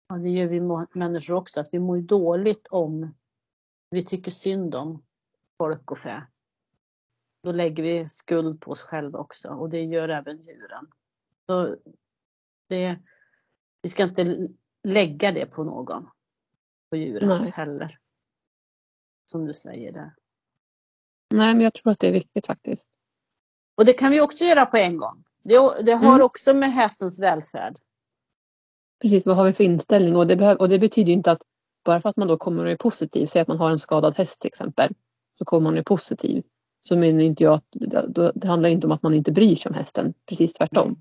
[0.10, 0.62] och det gör vi
[1.00, 3.14] människor också, att vi mår dåligt om
[3.90, 5.04] vi tycker synd om
[5.58, 6.28] folk och fä.
[7.44, 10.88] Då lägger vi skuld på oss själva också och det gör även djuren.
[11.46, 11.76] Så
[12.68, 13.00] det,
[13.82, 14.48] vi ska inte
[14.84, 16.10] lägga det på någon,
[16.90, 17.52] på djuret Nej.
[17.52, 17.98] heller.
[19.26, 20.16] Som du säger där.
[21.34, 22.90] Nej, men jag tror att det är viktigt faktiskt.
[23.78, 25.24] Och det kan vi också göra på en gång.
[25.44, 25.56] Det,
[25.86, 26.26] det har mm.
[26.26, 27.76] också med hästens välfärd.
[29.02, 30.16] Precis, vad har vi för inställning?
[30.16, 31.42] Och det, behöv, och det betyder inte att
[31.86, 34.18] bara för att man då kommer och är positiv, säg att man har en skadad
[34.18, 34.94] häst till exempel,
[35.38, 36.44] så kommer man är positiv
[36.84, 39.70] så menar inte jag att det, det handlar inte om att man inte bryr sig
[39.70, 40.96] om hästen, precis tvärtom.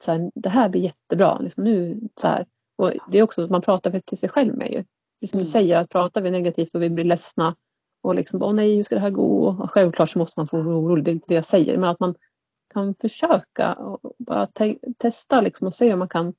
[0.00, 2.46] Så här, det här blir jättebra, liksom nu så här.
[2.76, 4.84] Och det är också att man pratar till sig själv med ju.
[5.28, 5.46] Som du mm.
[5.46, 7.56] säger, att pratar vi negativt och vi blir ledsna
[8.02, 9.46] och liksom, åh nej, hur ska det här gå?
[9.46, 11.90] Och självklart så måste man få vara orolig, det är inte det jag säger, men
[11.90, 12.14] att man
[12.74, 16.34] kan försöka och bara te testa liksom och se om man kan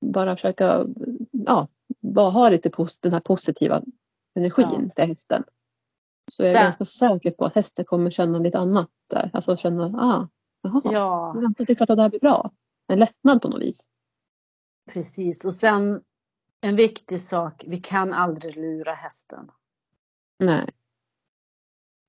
[0.00, 0.86] bara försöka,
[1.30, 1.68] ja,
[2.00, 2.70] bara ha lite
[3.00, 3.82] den här positiva
[4.34, 4.94] energin ja.
[4.94, 5.44] till hästen.
[6.32, 6.64] Så jag är Sen.
[6.64, 9.30] ganska säker på att hästen kommer känna lite annat där.
[9.32, 10.28] Alltså känna, ah,
[10.62, 11.32] jaha, ja.
[11.32, 12.50] vänta, det är klart att det här blir bra.
[12.86, 13.88] En lättnad på något vis.
[14.92, 16.02] Precis och sen
[16.60, 19.50] en viktig sak, vi kan aldrig lura hästen.
[20.38, 20.70] Nej.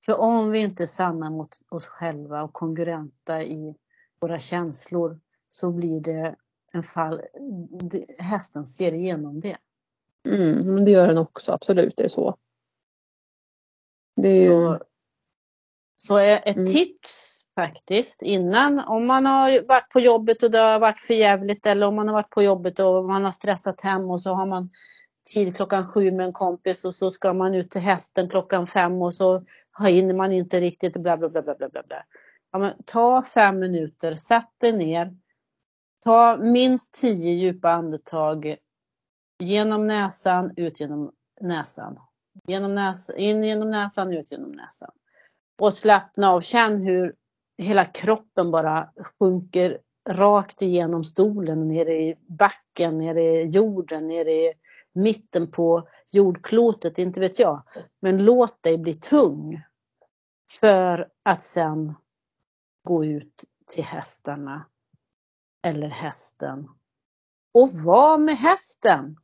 [0.06, 3.76] För om vi inte är sanna mot oss själva och kongruenta i
[4.22, 6.36] våra känslor så blir det
[6.72, 7.22] en fall,
[8.20, 9.58] hästen ser igenom det.
[10.28, 12.38] Mm, men det gör den också, absolut, det är så.
[14.16, 14.80] Det är så,
[15.96, 16.66] så ett mm.
[16.66, 21.66] tips faktiskt innan, om man har varit på jobbet och det har varit för jävligt
[21.66, 24.46] eller om man har varit på jobbet och man har stressat hem och så har
[24.46, 24.70] man
[25.34, 29.02] tid klockan sju med en kompis och så ska man ut till hästen klockan fem
[29.02, 29.46] och så
[29.84, 32.06] hinner man inte riktigt bla bla bla bla bla bla.
[32.52, 35.18] Ja, men ta fem minuter, sätt dig ner,
[36.04, 38.56] ta minst tio djupa andetag
[39.40, 41.12] genom näsan, ut genom
[41.42, 42.00] näsan.
[42.48, 44.92] Genom näs, in genom näsan, ut genom näsan.
[45.60, 46.42] Och slappna av.
[46.42, 47.16] Känn hur
[47.58, 49.78] hela kroppen bara sjunker
[50.10, 54.54] rakt igenom stolen, ner i backen, ner i jorden, ner i
[54.94, 57.64] mitten på jordklotet, inte vet jag.
[58.00, 59.64] Men låt dig bli tung.
[60.60, 61.94] För att sen
[62.84, 64.66] gå ut till hästarna
[65.64, 66.68] eller hästen
[67.54, 69.18] och var med hästen.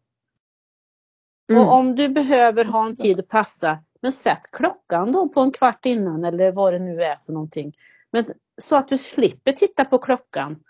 [1.52, 1.62] Mm.
[1.62, 5.52] Och om du behöver ha en tid att passa, men sätt klockan då på en
[5.52, 7.74] kvart innan eller vad det nu är för någonting.
[8.12, 8.26] Men
[8.62, 10.64] så att du slipper titta på klockan.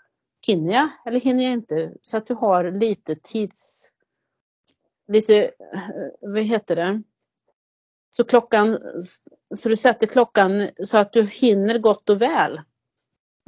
[0.46, 1.92] Hinner jag eller hinner jag inte?
[2.00, 3.90] Så att du har lite tids...
[5.12, 5.50] Lite,
[6.20, 7.02] vad heter det?
[8.10, 8.78] Så klockan,
[9.54, 12.60] så du sätter klockan så att du hinner gott och väl.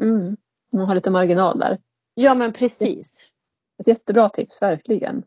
[0.03, 0.37] Mm.
[0.73, 1.79] Man har lite marginal där.
[2.15, 3.31] Ja men precis.
[3.81, 5.23] Ett jättebra tips, verkligen.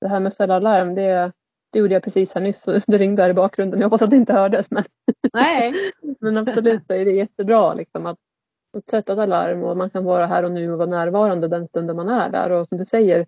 [0.00, 1.32] Det här med att ställa larm, det,
[1.72, 3.80] det gjorde jag precis här nyss och det ringde här i bakgrunden.
[3.80, 4.70] Jag hoppas att det inte hördes.
[4.70, 4.84] Men,
[5.32, 5.74] Nej.
[6.20, 8.18] men absolut så är det jättebra liksom, att,
[8.76, 11.68] att sätta ett alarm och man kan vara här och nu och vara närvarande den
[11.68, 12.50] stunden man är där.
[12.50, 13.26] Och som du säger,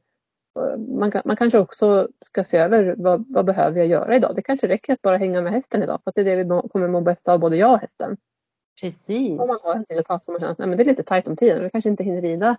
[0.99, 4.35] man, kan, man kanske också ska se över vad, vad behöver jag göra idag.
[4.35, 6.69] Det kanske räcker att bara hänga med hästen idag för att det är det vi
[6.69, 8.17] kommer må bäst av både jag och hästen.
[8.81, 9.31] Precis.
[9.31, 11.03] Om man har en till pass och man känner att nej, men det är lite
[11.03, 12.57] tajt om tiden och kanske inte hinner rida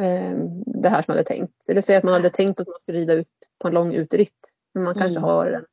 [0.00, 1.52] eh, det här som man hade tänkt.
[1.66, 3.28] Eller säga att man hade tänkt att man skulle rida ut
[3.58, 4.52] på en lång uteritt.
[4.74, 5.22] Men man kanske mm.
[5.22, 5.64] har en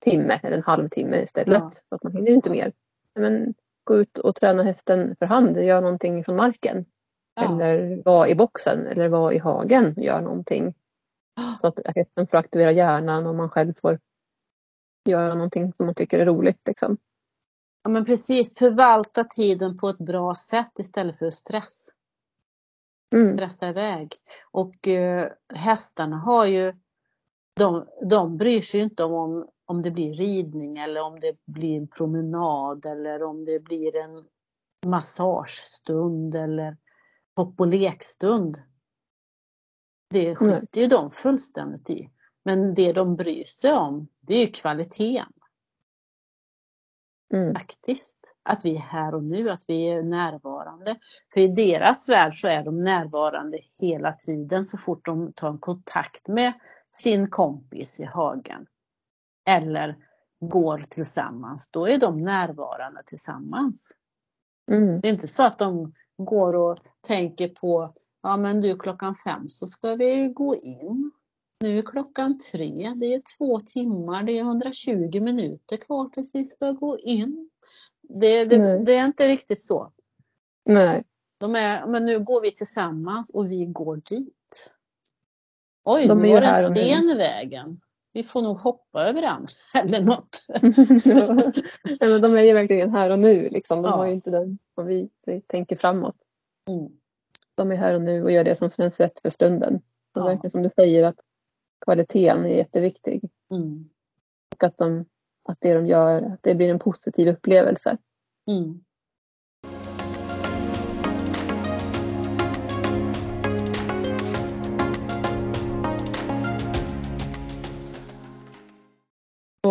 [0.00, 1.62] timme eller en halvtimme istället.
[1.62, 1.72] Ja.
[1.88, 2.72] Så att man hinner inte mer.
[3.14, 3.54] Men
[3.84, 6.84] gå ut och träna hästen för hand, gör någonting från marken.
[7.34, 7.54] Ja.
[7.54, 10.74] Eller vara i boxen eller vara i hagen, gör någonting.
[11.60, 13.98] Så att hästen får aktivera hjärnan och man själv får
[15.08, 16.60] göra någonting som man tycker är roligt.
[16.68, 16.96] Liksom.
[17.82, 21.88] Ja men precis, förvalta tiden på ett bra sätt istället för stress.
[23.14, 23.26] Mm.
[23.26, 24.14] Stressa iväg.
[24.50, 26.72] Och eh, hästarna har ju,
[27.56, 31.88] de, de bryr sig inte om, om det blir ridning eller om det blir en
[31.88, 34.24] promenad eller om det blir en
[34.86, 36.76] massagestund eller
[37.36, 38.62] hopp och lekstund.
[40.10, 42.10] Det skiter ju de fullständigt i.
[42.44, 45.32] Men det de bryr sig om, det är ju kvaliteten.
[47.34, 47.54] Mm.
[47.54, 48.18] Faktiskt.
[48.42, 50.96] Att vi är här och nu, att vi är närvarande.
[51.34, 55.58] För i deras värld så är de närvarande hela tiden så fort de tar en
[55.58, 56.52] kontakt med
[56.90, 58.66] sin kompis i hagen.
[59.46, 59.96] Eller
[60.40, 63.92] går tillsammans, då är de närvarande tillsammans.
[64.70, 65.00] Mm.
[65.00, 69.48] Det är inte så att de går och tänker på, ja men du klockan fem
[69.48, 71.10] så ska vi gå in.
[71.60, 76.44] Nu är klockan tre, det är två timmar, det är 120 minuter kvar tills vi
[76.44, 77.50] ska gå in.
[78.02, 79.92] Det, det, det är inte riktigt så.
[80.64, 81.04] Nej.
[81.38, 84.74] De är, men nu går vi tillsammans och vi går dit.
[85.84, 87.80] Oj, de nu var det en sten i vägen.
[88.14, 89.46] Vi får nog hoppa över den
[89.84, 90.44] eller något.
[92.00, 93.48] ja, men de är ju verkligen här och nu.
[93.48, 93.82] Liksom.
[93.82, 93.96] De ja.
[93.96, 96.16] har ju inte den som vi, vi tänker framåt.
[96.68, 96.92] Mm.
[97.54, 99.80] De är här och nu och gör det som känns rätt för stunden.
[100.12, 100.24] Så ja.
[100.24, 101.20] verkligen som du säger att
[101.84, 103.30] kvaliteten är jätteviktig.
[103.50, 103.90] Mm.
[104.54, 105.04] Och att, de,
[105.48, 107.96] att det de gör, att det blir en positiv upplevelse.
[108.46, 108.84] Mm.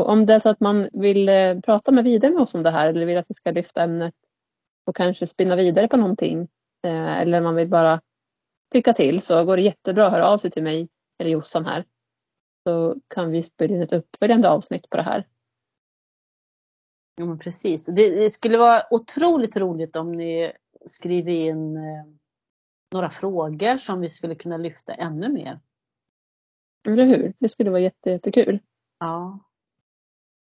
[0.03, 2.63] Och om det är så att man vill eh, prata med vidare med oss om
[2.63, 4.13] det här eller vill att vi ska lyfta ämnet
[4.85, 6.41] och kanske spinna vidare på någonting
[6.85, 8.01] eh, eller man vill bara
[8.71, 10.89] tycka till så går det jättebra att höra av sig till mig
[11.19, 11.85] eller Jossan här
[12.67, 15.27] så kan vi spela in ett uppföljande avsnitt på det här.
[17.15, 17.85] Ja, men precis.
[17.85, 20.51] Det, det, skulle vara otroligt roligt om ni
[20.85, 22.05] skriver in eh,
[22.93, 25.59] några frågor som vi skulle kunna lyfta ännu mer.
[26.87, 27.33] Eller hur?
[27.39, 28.59] Det skulle vara jätte, jättekul.
[28.99, 29.39] Ja.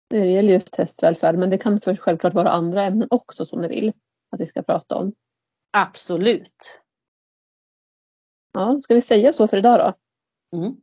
[0.10, 3.68] Det gäller just hästvälfärd men det kan för självklart vara andra ämnen också som ni
[3.68, 3.94] vill
[4.30, 5.14] att vi ska prata om.
[5.72, 6.82] Absolut.
[8.54, 9.94] Ja, ska vi säga så för idag då?
[10.58, 10.82] Mm.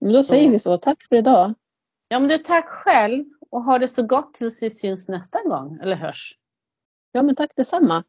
[0.00, 0.78] Men då säger vi så.
[0.78, 1.54] Tack för idag.
[2.08, 5.78] Ja men du tack själv och ha det så gott tills vi syns nästa gång
[5.82, 6.38] eller hörs.
[7.12, 8.04] Ja men tack detsamma.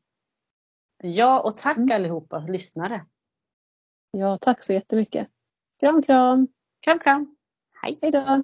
[1.04, 1.96] Ja och tack mm.
[1.96, 3.06] allihopa lyssnare.
[4.12, 5.28] Ja tack så jättemycket.
[5.80, 6.48] Kram kram.
[6.80, 7.36] Kram kram.
[7.82, 8.00] Hej.
[8.02, 8.44] Hej då.